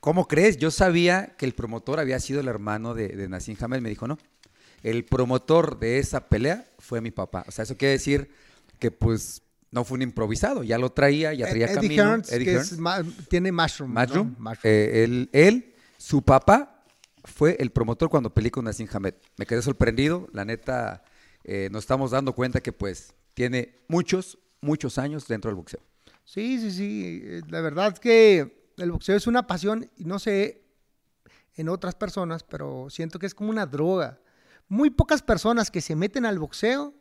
[0.00, 0.58] ¿cómo crees?
[0.58, 3.80] Yo sabía que el promotor había sido el hermano de, de Nassim Hamed.
[3.80, 4.18] Me dijo, no.
[4.82, 7.44] El promotor de esa pelea fue mi papá.
[7.48, 8.30] O sea, eso quiere decir
[8.78, 12.02] que pues no fue un improvisado, ya lo traía, ya traía Eddie camino.
[12.04, 12.72] Hearns, Eddie que Hearns.
[12.72, 13.90] es tiene Mushroom.
[13.90, 13.94] ¿no?
[13.94, 14.34] Matchroom.
[14.38, 14.56] Mushroom.
[14.62, 16.73] eh, él, él, su papá,
[17.24, 19.14] fue el promotor cuando peleé con Nassim Hamed.
[19.36, 20.28] Me quedé sorprendido.
[20.32, 21.02] La neta,
[21.42, 25.80] eh, nos estamos dando cuenta que pues tiene muchos, muchos años dentro del boxeo.
[26.24, 27.20] Sí, sí, sí.
[27.24, 30.62] eh, La verdad es que el boxeo es una pasión y no sé
[31.56, 34.18] en otras personas, pero siento que es como una droga.
[34.68, 36.94] Muy pocas personas que se meten al boxeo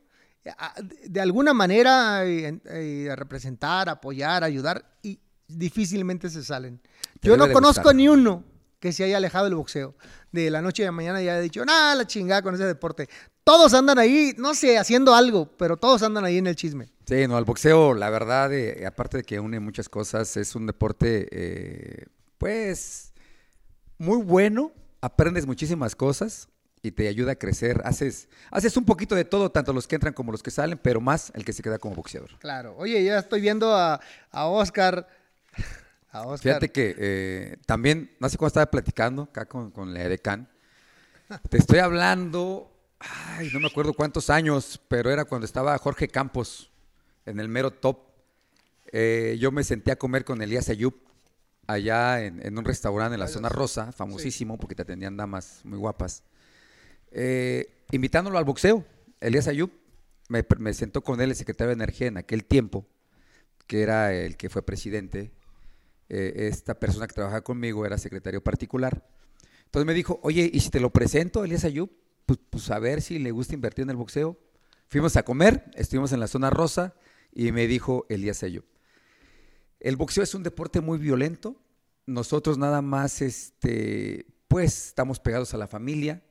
[1.05, 6.81] de- alguna manera eh, eh, a representar, apoyar, ayudar y difícilmente se salen.
[7.19, 7.95] Te Yo no conozco gustar.
[7.95, 8.43] ni uno
[8.83, 9.95] que se haya alejado del boxeo.
[10.33, 13.07] De la noche a la mañana ya ha dicho, nah, la chingada con ese deporte.
[13.45, 16.89] Todos andan ahí, no sé, haciendo algo, pero todos andan ahí en el chisme.
[17.05, 20.67] Sí, no, el boxeo, la verdad, eh, aparte de que une muchas cosas, es un
[20.67, 22.07] deporte, eh,
[22.37, 23.13] pues,
[23.99, 24.73] muy bueno.
[24.99, 26.49] Aprendes muchísimas cosas
[26.81, 27.81] y te ayuda a crecer.
[27.85, 30.99] Haces, haces un poquito de todo, tanto los que entran como los que salen, pero
[30.99, 32.37] más el que se queda como boxeador.
[32.39, 32.75] Claro.
[32.77, 35.07] Oye, ya estoy viendo a, a Oscar.
[36.13, 36.39] A Oscar.
[36.39, 40.47] Fíjate que eh, también, no sé cuándo estaba platicando acá con, con la Edecán.
[41.49, 46.69] Te estoy hablando, ay, no me acuerdo cuántos años, pero era cuando estaba Jorge Campos
[47.25, 47.97] en el mero top.
[48.91, 50.93] Eh, yo me senté a comer con Elías Ayub
[51.65, 55.79] allá en, en un restaurante en la zona rosa, famosísimo porque te atendían damas muy
[55.79, 56.21] guapas.
[57.09, 58.85] Eh, invitándolo al boxeo,
[59.19, 59.71] Elías Ayub
[60.29, 62.85] me, me sentó con él el secretario de Energía en aquel tiempo,
[63.65, 65.31] que era el que fue presidente
[66.09, 69.07] eh, esta persona que trabajaba conmigo era secretario particular.
[69.65, 71.89] Entonces me dijo, oye, ¿y si te lo presento, Elías Ayub?
[72.25, 74.37] pues, pues, a ver si le gusta invertir en el boxeo.
[74.87, 76.93] Fuimos a comer, estuvimos en la zona rosa
[77.31, 78.63] y me dijo Elías Ayub,
[79.79, 81.59] el boxeo es un deporte muy violento,
[82.05, 86.23] nosotros nada más, este, pues estamos pegados a la familia,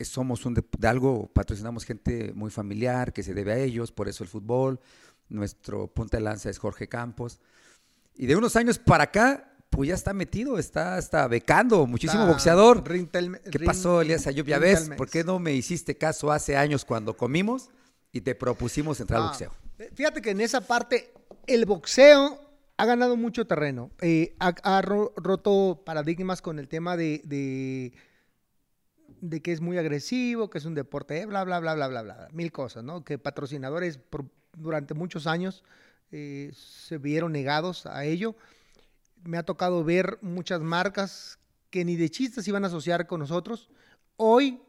[0.00, 4.24] somos un de, algo, patrocinamos gente muy familiar que se debe a ellos, por eso
[4.24, 4.80] el fútbol,
[5.28, 7.40] nuestro punta de lanza es Jorge Campos.
[8.18, 12.82] Y de unos años para acá, pues ya está metido, está hasta becando, muchísimo boxeador.
[12.82, 14.44] ¿Qué pasó, Elías Ayub?
[14.44, 17.70] Ya ves, ¿por qué no me hiciste caso hace años cuando comimos
[18.10, 19.52] y te propusimos entrar al ah, boxeo?
[19.94, 21.12] Fíjate que en esa parte
[21.46, 22.40] el boxeo
[22.76, 27.22] ha ganado mucho terreno, eh, ha, roto paradigmas con el tema de,
[29.20, 32.28] de, que es muy agresivo, que es un deporte, bla, bla, bla, bla, bla, bla,
[32.32, 33.04] mil cosas, ¿no?
[33.04, 34.00] Que patrocinadores
[34.56, 35.62] durante muchos años
[36.10, 38.34] eh, se vieron negados a ello.
[39.24, 41.38] Me ha tocado ver muchas marcas
[41.70, 43.68] que ni de chistes iban a asociar con nosotros.
[44.16, 44.60] Hoy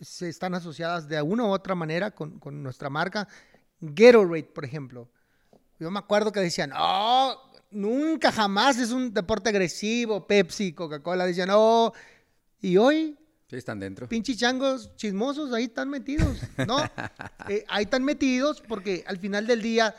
[0.00, 3.28] se están asociadas de alguna u otra manera con, con nuestra marca.
[3.80, 5.08] Gatorade, por ejemplo.
[5.78, 7.36] Yo me acuerdo que decían, no,
[7.70, 11.92] nunca jamás es un deporte agresivo, Pepsi, Coca-Cola, decían, no.
[12.60, 13.18] Y hoy...
[13.50, 14.08] Sí, están dentro.
[14.08, 16.78] Pinches changos chismosos, ahí están metidos, ¿no?
[17.46, 19.94] Eh, ahí están metidos porque al final del día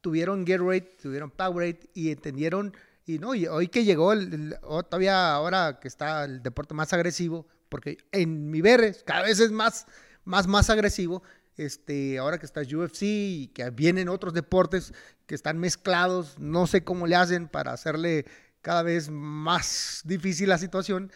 [0.00, 2.74] tuvieron Gatorade, tuvieron Powerade y entendieron,
[3.04, 7.46] y no, y hoy que llegó, el, todavía ahora que está el deporte más agresivo,
[7.68, 9.86] porque en mi ver cada vez es más,
[10.24, 11.22] más, más agresivo,
[11.56, 14.92] este, ahora que está UFC y que vienen otros deportes
[15.26, 18.26] que están mezclados, no sé cómo le hacen para hacerle
[18.62, 21.10] cada vez más difícil la situación,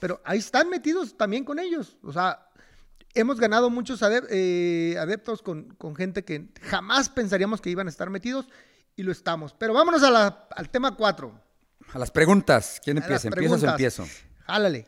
[0.00, 1.98] pero ahí están metidos también con ellos.
[2.02, 2.45] O sea,
[3.16, 4.00] hemos ganado muchos
[4.30, 8.48] eh, adeptos con, gente que jamás pensaríamos que iban a estar metidos
[8.94, 9.54] y lo estamos.
[9.54, 11.40] Pero vámonos al tema 4.
[11.92, 12.80] A las preguntas.
[12.84, 13.28] ¿Quién empieza?
[13.28, 14.04] ¿Empiezas o empiezo?
[14.46, 14.86] Jálale.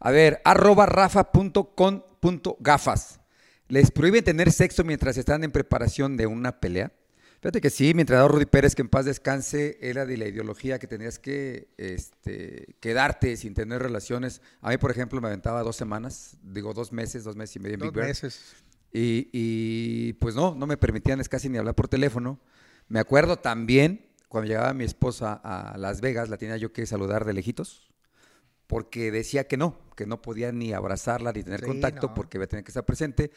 [0.00, 3.20] A ver, arroba rafa.con.gafas.
[3.68, 6.92] ¿Les prohíben tener sexo mientras están en preparación de una pelea?
[7.40, 10.78] Fíjate que sí, mi entrenador Rudy Pérez, que en paz descanse, era de la ideología
[10.78, 14.40] que tenías que este, quedarte sin tener relaciones.
[14.60, 17.74] A mí, por ejemplo, me aventaba dos semanas, digo dos meses, dos meses y medio
[17.74, 18.56] en Big Dos meses.
[18.92, 22.40] Y, y, pues no, no me permitían es casi ni hablar por teléfono.
[22.88, 27.24] Me acuerdo también, cuando llegaba mi esposa a Las Vegas, la tenía yo que saludar
[27.24, 27.90] de lejitos
[28.66, 32.48] porque decía que no, que no podía ni abrazarla ni tener contacto porque iba a
[32.48, 33.30] tener que estar presente.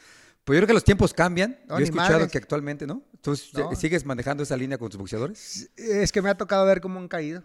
[0.43, 1.59] Pues yo creo que los tiempos cambian.
[1.67, 3.03] yo he escuchado que actualmente, ¿no?
[3.21, 5.69] ¿Tú sigues manejando esa línea con tus boxeadores?
[5.75, 7.43] Es que me ha tocado ver cómo han caído.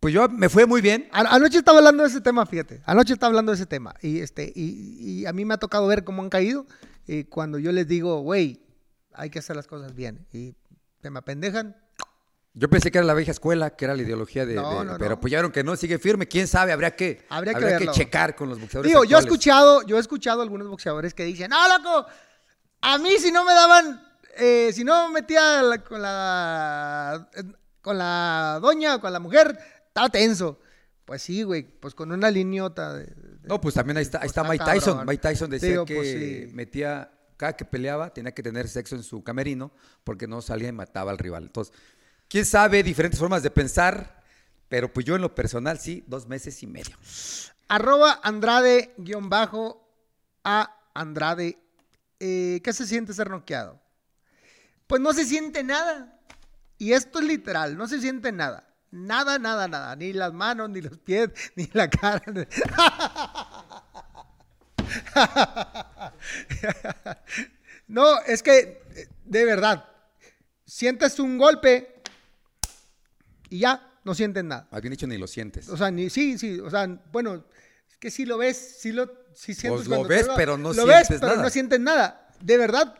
[0.00, 1.08] Pues yo me fue muy bien.
[1.10, 2.82] Anoche estaba hablando de ese tema, fíjate.
[2.84, 3.94] Anoche estaba hablando de ese tema.
[4.00, 6.66] Y, este, y, a mí me ha tocado ver cómo han caído.
[7.06, 8.62] Y cuando yo les digo, güey,
[9.12, 10.26] hay que hacer las cosas bien.
[10.32, 10.54] Y
[11.02, 11.76] se me apendejan,
[12.58, 14.60] yo pensé que era la vieja escuela, que era la ideología de.
[14.98, 16.26] pero pues ya vieron que no, sigue firme.
[16.26, 18.90] Quién sabe, habría que, habría que, checar con los boxeadores.
[18.90, 22.06] Digo, yo he escuchado, yo he escuchado algunos boxeadores que dicen, no, loco,
[22.80, 24.02] a mí si no me daban,
[24.36, 27.28] eh, si no metía con la
[27.80, 29.56] con la doña o con la mujer,
[29.86, 30.58] estaba tenso.
[31.04, 34.30] Pues sí, güey, pues con una liniota de, No, pues también ahí está, ahí pues
[34.30, 35.06] está Mike Tyson.
[35.06, 39.22] Mike Tyson decía que pues metía, cada que peleaba, tenía que tener sexo en su
[39.22, 39.70] camerino,
[40.02, 41.44] porque no salía y mataba al rival.
[41.44, 41.72] Entonces
[42.28, 44.22] quién sabe, diferentes formas de pensar,
[44.68, 46.96] pero pues yo en lo personal sí, dos meses y medio.
[47.68, 49.86] Arroba Andrade guion bajo
[50.44, 51.58] a Andrade.
[52.20, 53.80] Eh, ¿Qué se siente ser noqueado?
[54.86, 56.18] Pues no se siente nada.
[56.78, 58.64] Y esto es literal, no se siente nada.
[58.90, 59.96] Nada, nada, nada.
[59.96, 62.22] Ni las manos, ni los pies, ni la cara.
[67.88, 68.82] no, es que,
[69.24, 69.84] de verdad,
[70.64, 71.97] sientes un golpe
[73.50, 74.68] y ya no sienten nada.
[74.70, 75.68] Más bien dicho, ni lo sientes.
[75.68, 77.44] O sea, ni, sí, sí, o sea, bueno,
[77.88, 79.86] es que si lo ves, si lo si sientes.
[79.86, 82.28] Pues lo ves, pero no lo sientes ves, pero no sienten nada.
[82.40, 82.94] De verdad,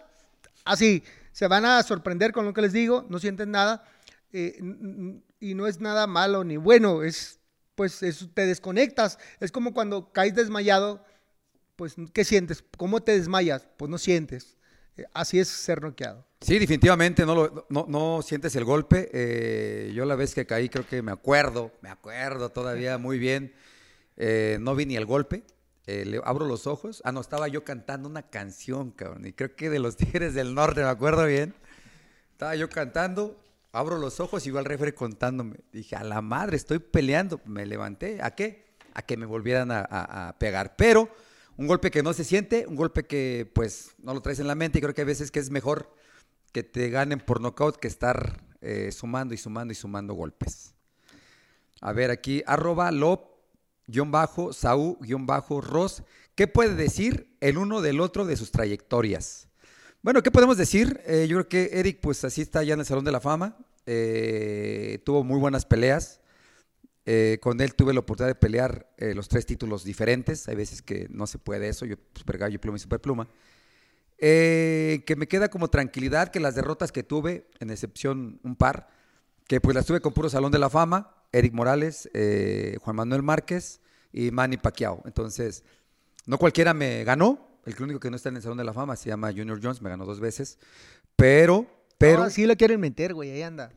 [0.64, 3.84] así, se van a sorprender con lo que les digo, no sienten nada.
[4.32, 4.60] Eh,
[5.40, 7.40] y no es nada malo ni bueno, es,
[7.74, 8.00] pues,
[8.34, 9.18] te desconectas.
[9.40, 11.04] Es como cuando caes desmayado,
[11.76, 12.62] pues, ¿qué sientes?
[12.76, 13.68] ¿Cómo te desmayas?
[13.76, 14.56] Pues no sientes.
[14.96, 16.27] Eh, así es ser noqueado.
[16.40, 19.10] Sí, definitivamente no, lo, no, sientes el golpe.
[19.12, 23.54] Eh, yo la vez que caí creo que me acuerdo, me acuerdo todavía muy bien.
[24.16, 25.42] Eh, no vi ni el golpe.
[25.86, 27.02] Eh, abro los ojos.
[27.04, 29.26] Ah, no, estaba yo cantando una canción, cabrón.
[29.26, 31.54] Y creo que de los Tigres del Norte, me acuerdo bien.
[32.32, 33.36] Estaba yo cantando,
[33.72, 35.56] abro los ojos y iba al refre contándome.
[35.72, 37.40] Dije, a la madre, estoy peleando.
[37.46, 38.22] Me levanté.
[38.22, 38.64] ¿A qué?
[38.94, 40.76] A que me volvieran a, a pegar.
[40.76, 41.08] Pero
[41.56, 44.54] un golpe que no se siente, un golpe que pues no lo traes en la
[44.54, 45.92] mente y creo que a veces que es mejor
[46.52, 50.74] que te ganen por nocaut que estar eh, sumando y sumando y sumando golpes.
[51.80, 52.90] A ver, aquí, arroba
[55.60, 56.02] Ross.
[56.34, 59.48] ¿Qué puede decir el uno del otro de sus trayectorias?
[60.02, 61.00] Bueno, ¿qué podemos decir?
[61.06, 63.56] Eh, yo creo que Eric, pues así está ya en el Salón de la Fama.
[63.86, 66.20] Eh, tuvo muy buenas peleas.
[67.06, 70.46] Eh, con él tuve la oportunidad de pelear los tres títulos diferentes.
[70.46, 71.86] Hay veces que no se puede eso.
[71.86, 71.96] Yo,
[72.26, 73.28] gallo, pluma y super pluma.
[74.18, 78.88] Que me queda como tranquilidad que las derrotas que tuve, en excepción un par,
[79.46, 82.08] que pues las tuve con puro Salón de la Fama, Eric Morales,
[82.80, 83.80] Juan Manuel Márquez
[84.12, 85.02] y Manny Pacquiao.
[85.04, 85.64] Entonces,
[86.26, 87.46] no cualquiera me ganó.
[87.64, 89.82] El único que no está en el Salón de la Fama se llama Junior Jones,
[89.82, 90.58] me ganó dos veces.
[91.16, 91.66] Pero,
[91.98, 92.22] pero.
[92.22, 93.70] Ah, sí lo quieren meter, güey, ahí anda.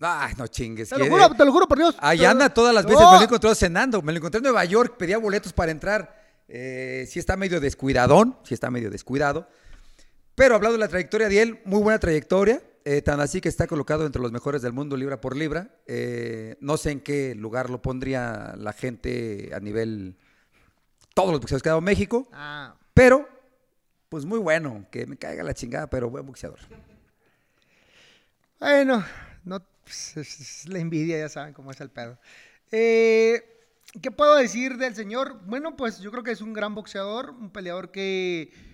[0.00, 0.88] Ay, no chingues.
[0.88, 1.96] Te lo juro, te lo juro por Dios.
[1.98, 4.00] Ahí anda todas las veces, me lo he encontrado cenando.
[4.00, 6.16] Me lo encontré en Nueva York, pedía boletos para entrar.
[6.46, 9.48] Eh, sí está medio descuidadón, sí está medio descuidado.
[10.38, 12.62] Pero hablando de la trayectoria de él, muy buena trayectoria.
[12.84, 15.68] Eh, tan así que está colocado entre los mejores del mundo libra por libra.
[15.84, 20.16] Eh, no sé en qué lugar lo pondría la gente a nivel
[21.12, 22.28] todos los boxeadores que ha dado México.
[22.32, 22.76] Ah.
[22.94, 23.28] Pero,
[24.08, 26.60] pues muy bueno, que me caiga la chingada, pero buen boxeador.
[28.60, 29.04] Bueno,
[29.42, 32.16] no, pues, es, la envidia, ya saben cómo es el pedo.
[32.70, 33.42] Eh,
[34.00, 35.40] ¿Qué puedo decir del señor?
[35.46, 38.67] Bueno, pues yo creo que es un gran boxeador, un peleador que,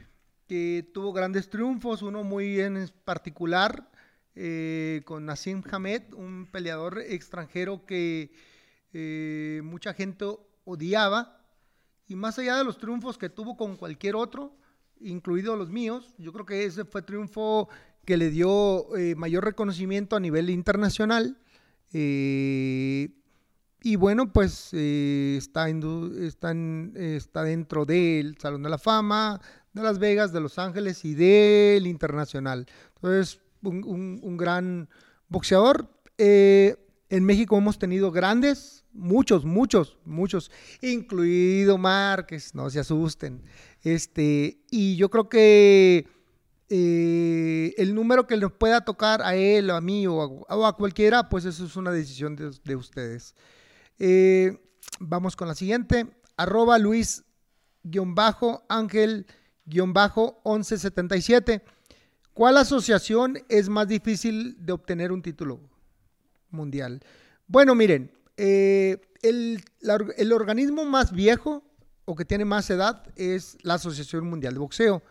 [0.92, 3.90] tuvo grandes triunfos, uno muy en particular
[4.34, 8.32] eh, con Nassim Hamed, un peleador extranjero que
[8.92, 10.26] eh, mucha gente
[10.64, 11.40] odiaba,
[12.06, 14.56] y más allá de los triunfos que tuvo con cualquier otro,
[15.00, 17.68] incluidos los míos, yo creo que ese fue triunfo
[18.04, 21.38] que le dio eh, mayor reconocimiento a nivel internacional.
[23.86, 29.38] Y bueno, pues eh, está, está, dentro del Salón de la Fama,
[29.74, 32.66] de Las Vegas, de Los Ángeles y del Internacional.
[32.96, 34.88] Entonces, un, un gran
[35.28, 35.90] boxeador.
[36.16, 40.50] en México hemos tenido grandes muchos, muchos, muchos,
[40.80, 43.42] incluido Márquez, no se asusten.
[43.82, 46.08] Este, y yo creo que
[46.70, 51.28] eh, el número que les pueda tocar a él, o a mí, o a, cualquiera,
[51.28, 53.34] pues eso es una decisión de, ustedes.
[53.98, 54.58] Eh,
[54.98, 56.06] vamos con la siguiente.
[56.36, 56.78] Arroba
[59.66, 61.62] Luis-Ángel-1177.
[62.32, 65.60] ¿Cuál asociación es más difícil de obtener un título
[66.50, 67.00] mundial?
[67.46, 69.62] Bueno, miren, eh, el,
[70.16, 71.62] el, organismo más viejo
[72.04, 75.02] o que tiene más edad es la Asociación Mundial de Boxeo.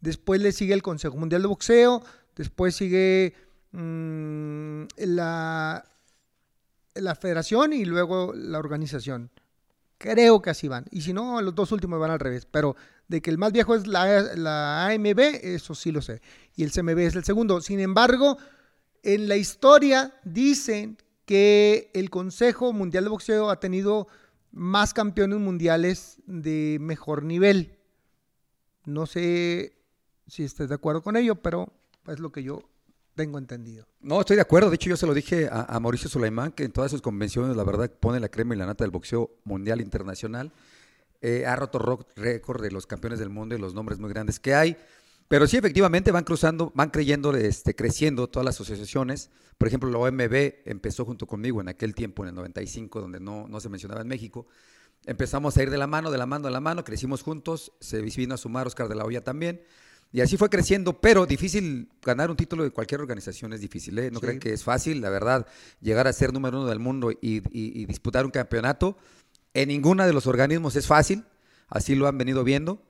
[0.00, 2.02] Después le sigue el Consejo Mundial de Boxeo,
[2.34, 3.34] después sigue
[3.70, 5.84] mm, la,
[6.94, 9.30] la federación y luego la organización.
[9.98, 10.86] Creo que así van.
[10.90, 12.44] Y si no, los dos últimos van al revés.
[12.50, 12.74] Pero
[13.08, 16.20] de que el más viejo es la, la AMB, eso sí lo sé.
[16.56, 17.60] Y el CMB es el segundo.
[17.60, 18.38] Sin embargo,
[19.02, 24.08] en la historia dicen que el Consejo Mundial de Boxeo ha tenido
[24.52, 27.78] más campeones mundiales de mejor nivel.
[28.84, 29.76] No sé
[30.26, 31.72] si estás de acuerdo con ello, pero
[32.06, 32.62] es lo que yo
[33.14, 33.86] tengo entendido.
[34.00, 34.70] No, estoy de acuerdo.
[34.70, 37.64] De hecho, yo se lo dije a, Mauricio Sulaimán, que en todas sus convenciones, la
[37.64, 40.52] verdad, pone la crema y la nata del boxeo mundial internacional.
[41.24, 44.54] Eh, ha roto récord de los campeones del mundo y los nombres muy grandes que
[44.54, 44.76] hay.
[45.28, 49.30] Pero sí, efectivamente, van cruzando, van creyendo, este, creciendo todas las asociaciones.
[49.56, 53.46] Por ejemplo, la OMB empezó junto conmigo en aquel tiempo, en el 95, donde no,
[53.46, 54.46] no se mencionaba en México.
[55.06, 58.02] Empezamos a ir de la mano, de la mano, de la mano, crecimos juntos, se
[58.02, 59.62] vino a sumar Oscar de la Hoya también.
[60.12, 63.98] Y así fue creciendo, pero difícil ganar un título de cualquier organización es difícil.
[64.00, 64.10] ¿eh?
[64.10, 65.46] No creen que es fácil, la verdad,
[65.80, 68.98] llegar a ser número uno del mundo y, y disputar un campeonato.
[69.54, 71.24] En ninguna de los organismos es fácil,
[71.68, 72.82] así lo han venido viendo.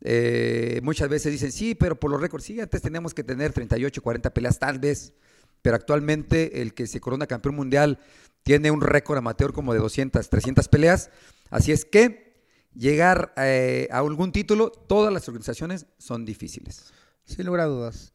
[0.00, 4.02] Eh, muchas veces dicen, sí, pero por los récords, sí, antes teníamos que tener 38,
[4.02, 5.14] 40 peleas tal vez,
[5.62, 7.98] pero actualmente el que se corona campeón mundial
[8.42, 11.10] tiene un récord amateur como de 200, 300 peleas,
[11.50, 12.28] así es que
[12.74, 16.92] llegar eh, a algún título, todas las organizaciones son difíciles.
[17.24, 18.12] Sin lugar a dudas.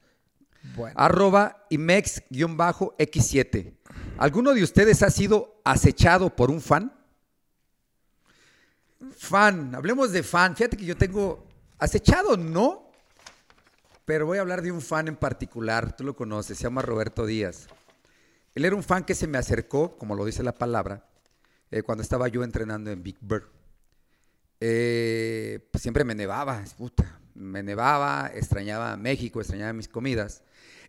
[0.75, 0.95] Bueno.
[0.97, 3.73] Arroba IMEX-X7.
[4.17, 6.93] ¿Alguno de ustedes ha sido acechado por un fan?
[9.17, 10.55] Fan, hablemos de fan.
[10.55, 11.47] Fíjate que yo tengo
[11.83, 12.89] Acechado no,
[14.05, 17.25] pero voy a hablar de un fan en particular, tú lo conoces, se llama Roberto
[17.25, 17.67] Díaz.
[18.55, 21.05] Él era un fan que se me acercó, como lo dice la palabra,
[21.71, 23.49] eh, cuando estaba yo entrenando en Big Bird.
[24.61, 30.41] Eh, pues siempre me nevaba, puta, me nevaba, extrañaba México, extrañaba mis comidas.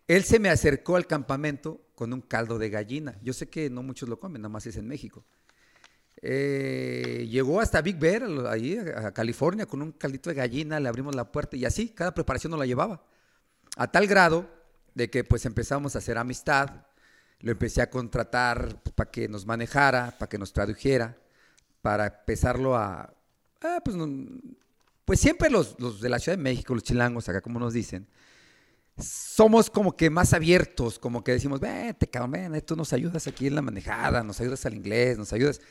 [0.07, 3.19] Él se me acercó al campamento con un caldo de gallina.
[3.21, 5.25] Yo sé que no muchos lo comen, nada más es en México.
[6.21, 11.15] Eh, llegó hasta Big Bear, ahí a California, con un caldito de gallina, le abrimos
[11.15, 13.03] la puerta y así, cada preparación nos la llevaba.
[13.77, 14.49] A tal grado
[14.93, 16.85] de que pues empezamos a hacer amistad,
[17.41, 21.17] lo empecé a contratar para que nos manejara, para que nos tradujera,
[21.81, 23.13] para empezarlo a...
[23.61, 23.95] ah, pues,
[25.03, 28.07] pues siempre los, los de la Ciudad de México, los chilangos, acá como nos dicen,
[28.97, 33.55] somos como que más abiertos, como que decimos, vete, cabrón, ven, nos ayudas aquí en
[33.55, 35.61] la manejada, nos ayudas al inglés, nos ayudas.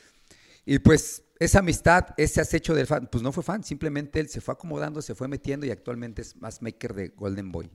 [0.65, 4.41] Y pues esa amistad, ese acecho del fan, pues no fue fan, simplemente él se
[4.41, 7.69] fue acomodando, se fue metiendo y actualmente es más maker de Golden Boy.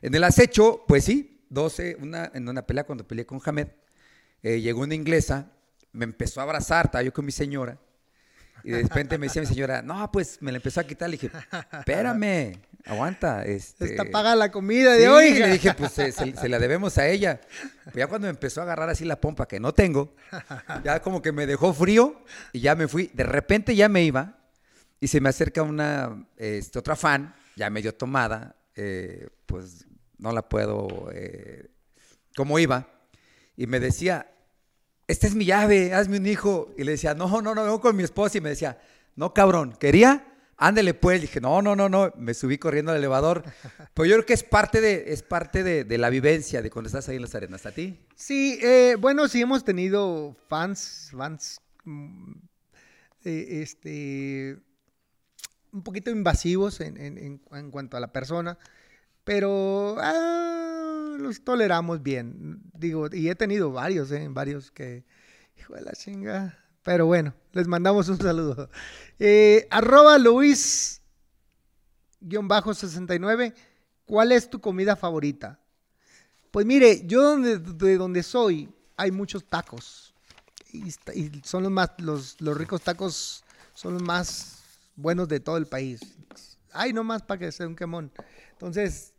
[0.00, 3.68] En el acecho, pues sí, 12, una, en una pelea cuando peleé con Hamed,
[4.42, 5.52] eh, llegó una inglesa,
[5.92, 7.78] me empezó a abrazar, estaba yo con mi señora,
[8.64, 11.16] y de repente me decía mi señora, no, pues me la empezó a quitar, le
[11.18, 11.30] dije,
[11.78, 13.44] espérame, aguanta.
[13.44, 15.34] Este, Está paga la comida de Sí, hoy.
[15.34, 17.40] le dije, pues se, se- se la debemos a ella.
[17.86, 20.14] Pero ya cuando me empezó a agarrar así la pompa que no tengo,
[20.84, 23.10] ya como que me dejó frío y ya me fui.
[23.14, 24.38] De repente ya me iba
[25.00, 29.86] y se me acerca una, este, otra fan, ya medio tomada, eh, pues
[30.18, 31.68] no la puedo, eh,
[32.36, 32.88] como iba,
[33.56, 34.30] y me decía,
[35.12, 36.74] esta es mi llave, hazme un hijo.
[36.76, 38.38] Y le decía, no, no, no, vengo con mi esposa.
[38.38, 38.78] Y me decía,
[39.14, 40.26] no, cabrón, ¿quería?
[40.56, 41.20] Ándele pues.
[41.20, 42.12] dije, no, no, no, no.
[42.16, 43.42] Me subí corriendo al elevador.
[43.94, 46.88] Pero yo creo que es parte de, es parte de, de la vivencia de cuando
[46.88, 47.66] estás ahí en las arenas.
[47.66, 47.98] ¿A ti?
[48.16, 52.32] Sí, eh, bueno, sí hemos tenido fans, fans, mm,
[53.24, 54.58] eh, este,
[55.72, 58.58] un poquito invasivos en, en- en- en cuanto a la persona,
[59.24, 62.60] pero ah, los toleramos bien.
[62.74, 65.04] Digo, y he tenido varios, eh, varios que,
[65.56, 66.58] hijo de la chinga.
[66.82, 68.68] Pero bueno, les mandamos un saludo.
[69.18, 71.00] Eh, arroba Luis
[72.20, 73.54] guion bajo 69.
[74.04, 75.58] ¿Cuál es tu comida favorita?
[76.50, 80.14] Pues mire, yo donde, de donde soy hay muchos tacos.
[80.72, 80.90] Y,
[81.44, 83.44] son los más, los, los ricos tacos
[83.74, 84.62] son los más
[84.96, 86.00] buenos de todo el país.
[86.72, 88.10] Ay, no más para que sea un quemón.
[88.52, 89.11] Entonces,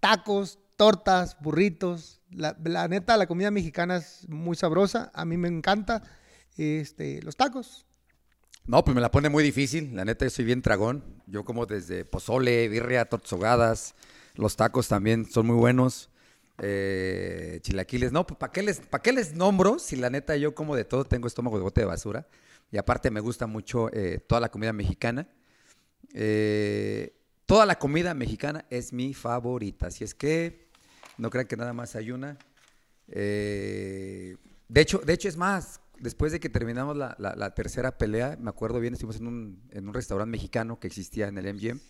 [0.00, 2.20] tacos, tortas, burritos.
[2.30, 5.10] La, la neta, la comida mexicana es muy sabrosa.
[5.14, 6.02] A mí me encanta.
[6.56, 7.86] Este, los tacos.
[8.66, 9.94] No, pues me la pone muy difícil.
[9.94, 11.04] La neta, yo soy bien tragón.
[11.26, 13.94] Yo como desde pozole, birria, tortas.
[14.34, 16.10] Los tacos también son muy buenos.
[16.58, 18.12] Eh, chilaquiles.
[18.12, 19.78] No, pues ¿para qué, les, ¿para qué les nombro?
[19.78, 22.26] Si la neta yo como de todo tengo estómago de bote de basura.
[22.70, 25.28] Y aparte me gusta mucho eh, toda la comida mexicana.
[26.14, 27.14] Eh,
[27.50, 29.88] toda la comida mexicana es mi favorita.
[29.88, 30.68] Así es que
[31.18, 32.38] no crean que nada más hay una.
[33.08, 34.36] Eh,
[34.68, 38.78] de, hecho, de hecho, es más, después de que terminamos la, tercera pelea, me acuerdo
[38.78, 41.80] bien, estuvimos en un, en un restaurante mexicano que existía en el MGM.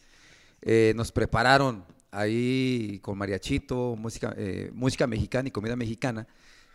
[0.62, 6.26] Eh, nos prepararon ahí con mariachito, música, eh, música mexicana y comida mexicana.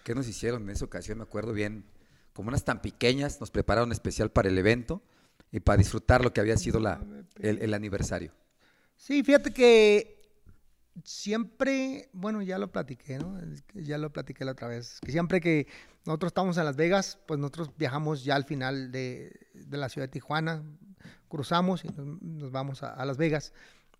[0.04, 1.18] ¿Qué nos hicieron en esa ocasión?
[1.18, 1.86] Me acuerdo bien,
[2.34, 5.02] como unas tan pequeñas, nos prepararon especial para el evento
[5.52, 7.04] y para disfrutar lo que había sido la,
[7.40, 8.32] el, el aniversario.
[8.96, 10.16] Sí, fíjate que
[11.04, 13.38] siempre, bueno, ya lo platiqué, ¿no?
[13.74, 15.00] Ya lo platiqué la otra vez.
[15.02, 15.68] Que siempre que
[16.06, 20.08] nosotros estamos en Las Vegas, pues nosotros viajamos ya al final de, de la ciudad
[20.08, 20.64] de Tijuana,
[21.28, 21.90] cruzamos y
[22.22, 23.54] nos, vamos a, Las Vegas.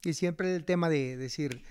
[0.04, 1.64] Y siempre el tema de decir,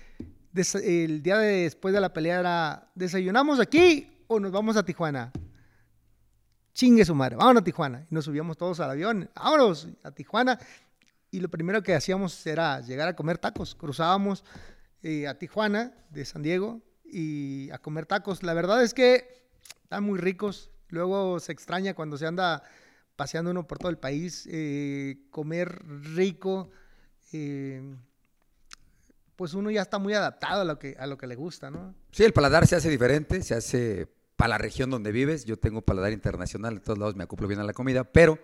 [0.53, 5.31] el día de después de la pelea era, ¿desayunamos aquí o nos vamos a Tijuana?
[6.73, 8.05] Chingue su madre, vámonos a Tijuana.
[8.09, 10.59] Y nos subíamos todos al avión, vámonos a Tijuana.
[11.31, 13.75] Y lo primero que hacíamos era llegar a comer tacos.
[13.75, 14.43] Cruzábamos
[15.03, 18.43] eh, a Tijuana, de San Diego, y a comer tacos.
[18.43, 19.43] La verdad es que
[19.83, 20.71] están muy ricos.
[20.89, 22.63] Luego se extraña cuando se anda
[23.15, 24.47] paseando uno por todo el país.
[24.49, 25.83] eh, comer
[26.15, 26.69] rico.
[27.31, 27.95] eh,
[29.35, 31.93] pues uno ya está muy adaptado a lo que, a lo que le gusta, ¿no?
[32.11, 35.45] Sí, el paladar se hace diferente, se hace para la región donde vives.
[35.45, 38.39] Yo tengo paladar internacional, de todos lados me acoplo bien a la comida, pero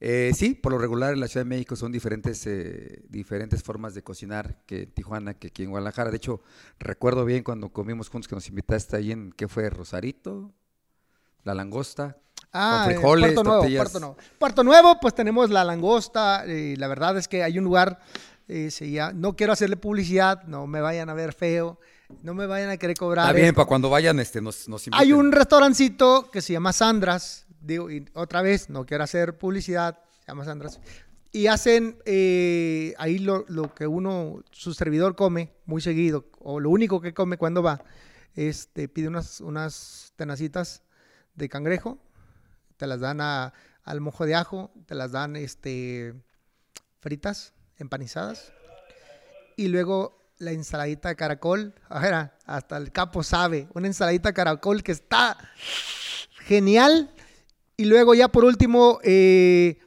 [0.00, 3.94] eh, sí, por lo regular en la Ciudad de México son diferentes, eh, diferentes formas
[3.94, 6.10] de cocinar que en Tijuana, que aquí en Guadalajara.
[6.10, 6.40] De hecho,
[6.78, 9.68] recuerdo bien cuando comimos juntos que nos invitaste ahí en, ¿qué fue?
[9.68, 10.52] Rosarito,
[11.44, 12.16] La Langosta.
[12.52, 13.76] Ah, Con eh, frijoles, Puerto Nuevo.
[13.76, 14.16] Puerto Nuevo.
[14.38, 16.44] Puerto Nuevo, pues tenemos la langosta.
[16.46, 18.00] eh, la verdad es que hay un lugar,
[18.48, 21.78] eh, se llama- no quiero hacerle publicidad, no me vayan a ver feo,
[22.22, 23.26] no me vayan a querer cobrar.
[23.28, 25.00] Está bien, para cuando vayan este, nos, nos inviten.
[25.00, 30.26] Hay un restaurancito que se llama Sandras, digo, otra vez, no quiero hacer publicidad, se
[30.28, 30.80] llama Sandras.
[31.32, 36.70] Y hacen eh, ahí lo, lo que uno, su servidor come muy seguido, o lo
[36.70, 37.82] único que come cuando va,
[38.34, 40.82] este, pide unas, unas tenacitas
[41.34, 41.98] de cangrejo,
[42.76, 43.52] te las dan a-
[43.84, 46.14] al mojo de ajo, te las dan este,
[47.00, 48.52] fritas, empanizadas,
[49.56, 54.82] y luego la ensaladita de caracol, ajá, hasta el capo sabe, una ensaladita de caracol
[54.82, 55.36] que está
[56.46, 57.10] genial,
[57.80, 59.78] y luego ya por último, eh,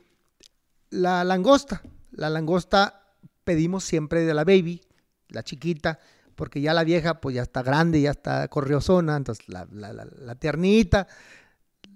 [0.89, 3.03] la langosta, la langosta
[3.43, 4.81] pedimos siempre de la baby,
[5.27, 5.99] la chiquita,
[6.33, 10.33] porque ya la vieja pues ya está grande, ya está corriosona, entonces la, la, la,
[10.33, 11.07] tiernita,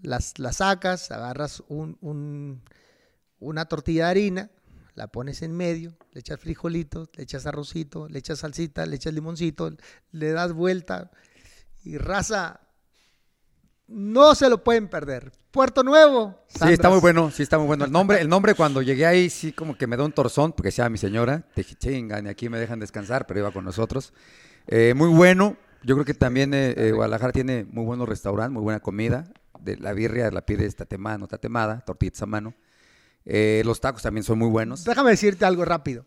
[0.04, 2.62] las, la sacas, agarras un, un,
[3.40, 4.52] una tortilla de harina,
[4.94, 9.16] la pones en medio, le echas frijolitos, le echas arrocito, le echas salsita, le echas
[9.16, 9.76] limoncito,
[10.12, 11.10] le das vuelta
[11.84, 12.67] y raza,
[13.88, 15.32] no se lo pueden perder.
[15.52, 16.40] Puerto Nuevo.
[16.48, 17.86] Sí, está muy bueno, sí está muy bueno.
[17.86, 20.72] El nombre, el nombre cuando llegué ahí sí como que me da un torzón, porque
[20.72, 21.44] sea mi señora.
[21.56, 24.14] Te dije, chingan, y aquí me dejan descansar, pero iba con nosotros.
[24.68, 25.58] Eh, muy bueno.
[25.84, 29.32] Yo creo que también eh, eh, Guadalajara tiene muy buenos restaurantes, muy buena comida.
[29.60, 32.54] De la birria la pides tatemada, no tatemada, tortillas a mano.
[33.26, 34.84] Los tacos también son muy buenos.
[34.86, 36.06] Déjame decirte algo rápido.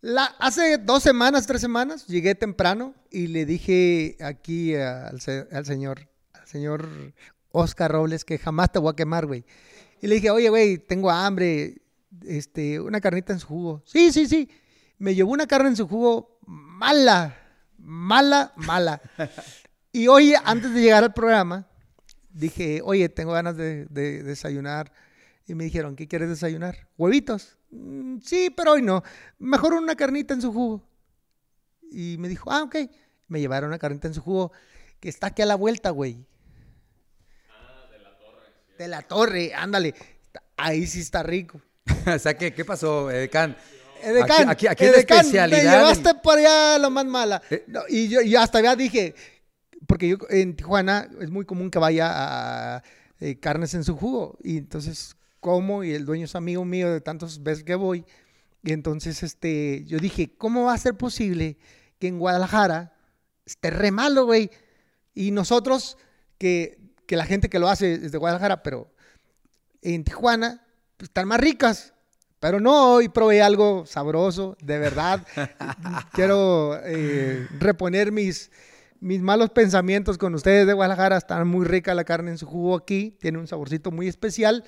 [0.00, 5.64] La, hace dos semanas, tres semanas, llegué temprano y le dije aquí al, se- al
[5.64, 6.08] señor,
[6.44, 6.88] señor
[7.50, 9.44] Oscar Robles, que jamás te voy a quemar, güey.
[10.00, 11.82] Y le dije, oye, güey, tengo hambre,
[12.26, 13.82] este, una carnita en su jugo.
[13.86, 14.48] Sí, sí, sí.
[14.98, 17.36] Me llevó una carne en su jugo mala,
[17.78, 19.00] mala, mala.
[19.92, 21.66] Y hoy, antes de llegar al programa,
[22.30, 24.92] dije, oye, tengo ganas de, de desayunar.
[25.46, 26.88] Y me dijeron, ¿qué quieres desayunar?
[26.96, 27.58] ¿Huevitos?
[27.70, 29.02] "Mm, sí, pero hoy no.
[29.38, 30.82] Mejor una carnita en su jugo.
[31.90, 32.76] Y me dijo, ah, ok.
[33.28, 34.52] Me llevaron una carnita en su jugo
[35.00, 36.24] que está aquí a la vuelta, güey.
[38.78, 39.52] De la torre.
[39.54, 39.94] ándale.
[40.56, 41.60] Ahí sí está rico.
[42.06, 43.56] o sea, ¿qué, qué pasó, Can?
[44.02, 45.58] Edecán, Aquí, aquí, aquí es la Edecán, especialidad.
[45.58, 47.42] Me llevaste por allá lo más mala.
[47.50, 47.64] Eh.
[47.66, 49.14] No, y yo y hasta ya dije,
[49.86, 52.82] porque yo en Tijuana es muy común que vaya a
[53.20, 54.38] eh, carnes en su jugo.
[54.42, 58.04] Y entonces como y el dueño es amigo mío de tantas veces que voy.
[58.62, 61.58] Y entonces este, yo dije, ¿cómo va a ser posible
[61.98, 62.94] que en Guadalajara
[63.44, 64.50] esté re malo, güey?
[65.14, 65.98] Y nosotros,
[66.38, 68.90] que, que la gente que lo hace es de Guadalajara, pero
[69.82, 70.64] en Tijuana
[70.96, 71.92] pues, están más ricas.
[72.40, 75.26] Pero no, hoy probé algo sabroso, de verdad.
[76.12, 78.50] Quiero eh, reponer mis,
[79.00, 81.16] mis malos pensamientos con ustedes de Guadalajara.
[81.16, 83.16] Está muy rica la carne en su jugo aquí.
[83.20, 84.64] Tiene un saborcito muy especial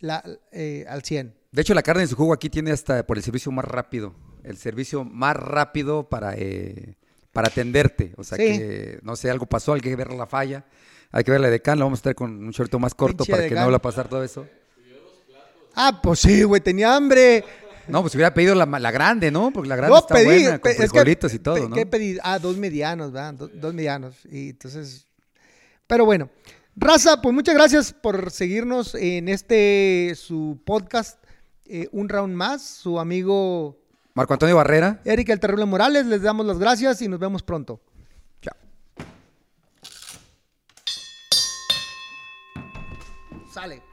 [0.00, 1.34] la, eh, al 100.
[1.52, 4.14] De hecho, la carne en su jugo aquí tiene hasta por el servicio más rápido.
[4.42, 6.96] El servicio más rápido para, eh,
[7.32, 8.14] para atenderte.
[8.16, 8.44] O sea Sí.
[8.44, 10.64] que, no sé, algo pasó, hay que ver la falla.
[11.10, 13.18] Hay que ver la de Can, la vamos a estar con un shortito más corto
[13.18, 13.62] Pinche para que Edecán.
[13.62, 14.46] no vuelva a pasar todo eso.
[15.74, 17.44] Ah, pues sí, güey, tenía hambre.
[17.86, 19.50] No, pues hubiera pedido la, la grande, ¿no?
[19.50, 20.24] Porque la grande No, está pedí.
[20.42, 21.74] buena, con frijolitos y pe- todo, ¿no?
[21.76, 22.18] ¿Qué pedí?
[22.22, 23.34] Ah, dos medianos, ¿verdad?
[23.34, 24.14] Do- dos medianos.
[24.30, 25.06] Y entonces.
[25.86, 26.28] Pero bueno.
[26.80, 31.18] Raza, pues muchas gracias por seguirnos en este su podcast,
[31.66, 32.62] eh, Un Round Más.
[32.62, 33.76] Su amigo
[34.14, 35.00] Marco Antonio Barrera.
[35.04, 37.80] Eric El Terrible Morales, les damos las gracias y nos vemos pronto.
[43.58, 43.87] Sale.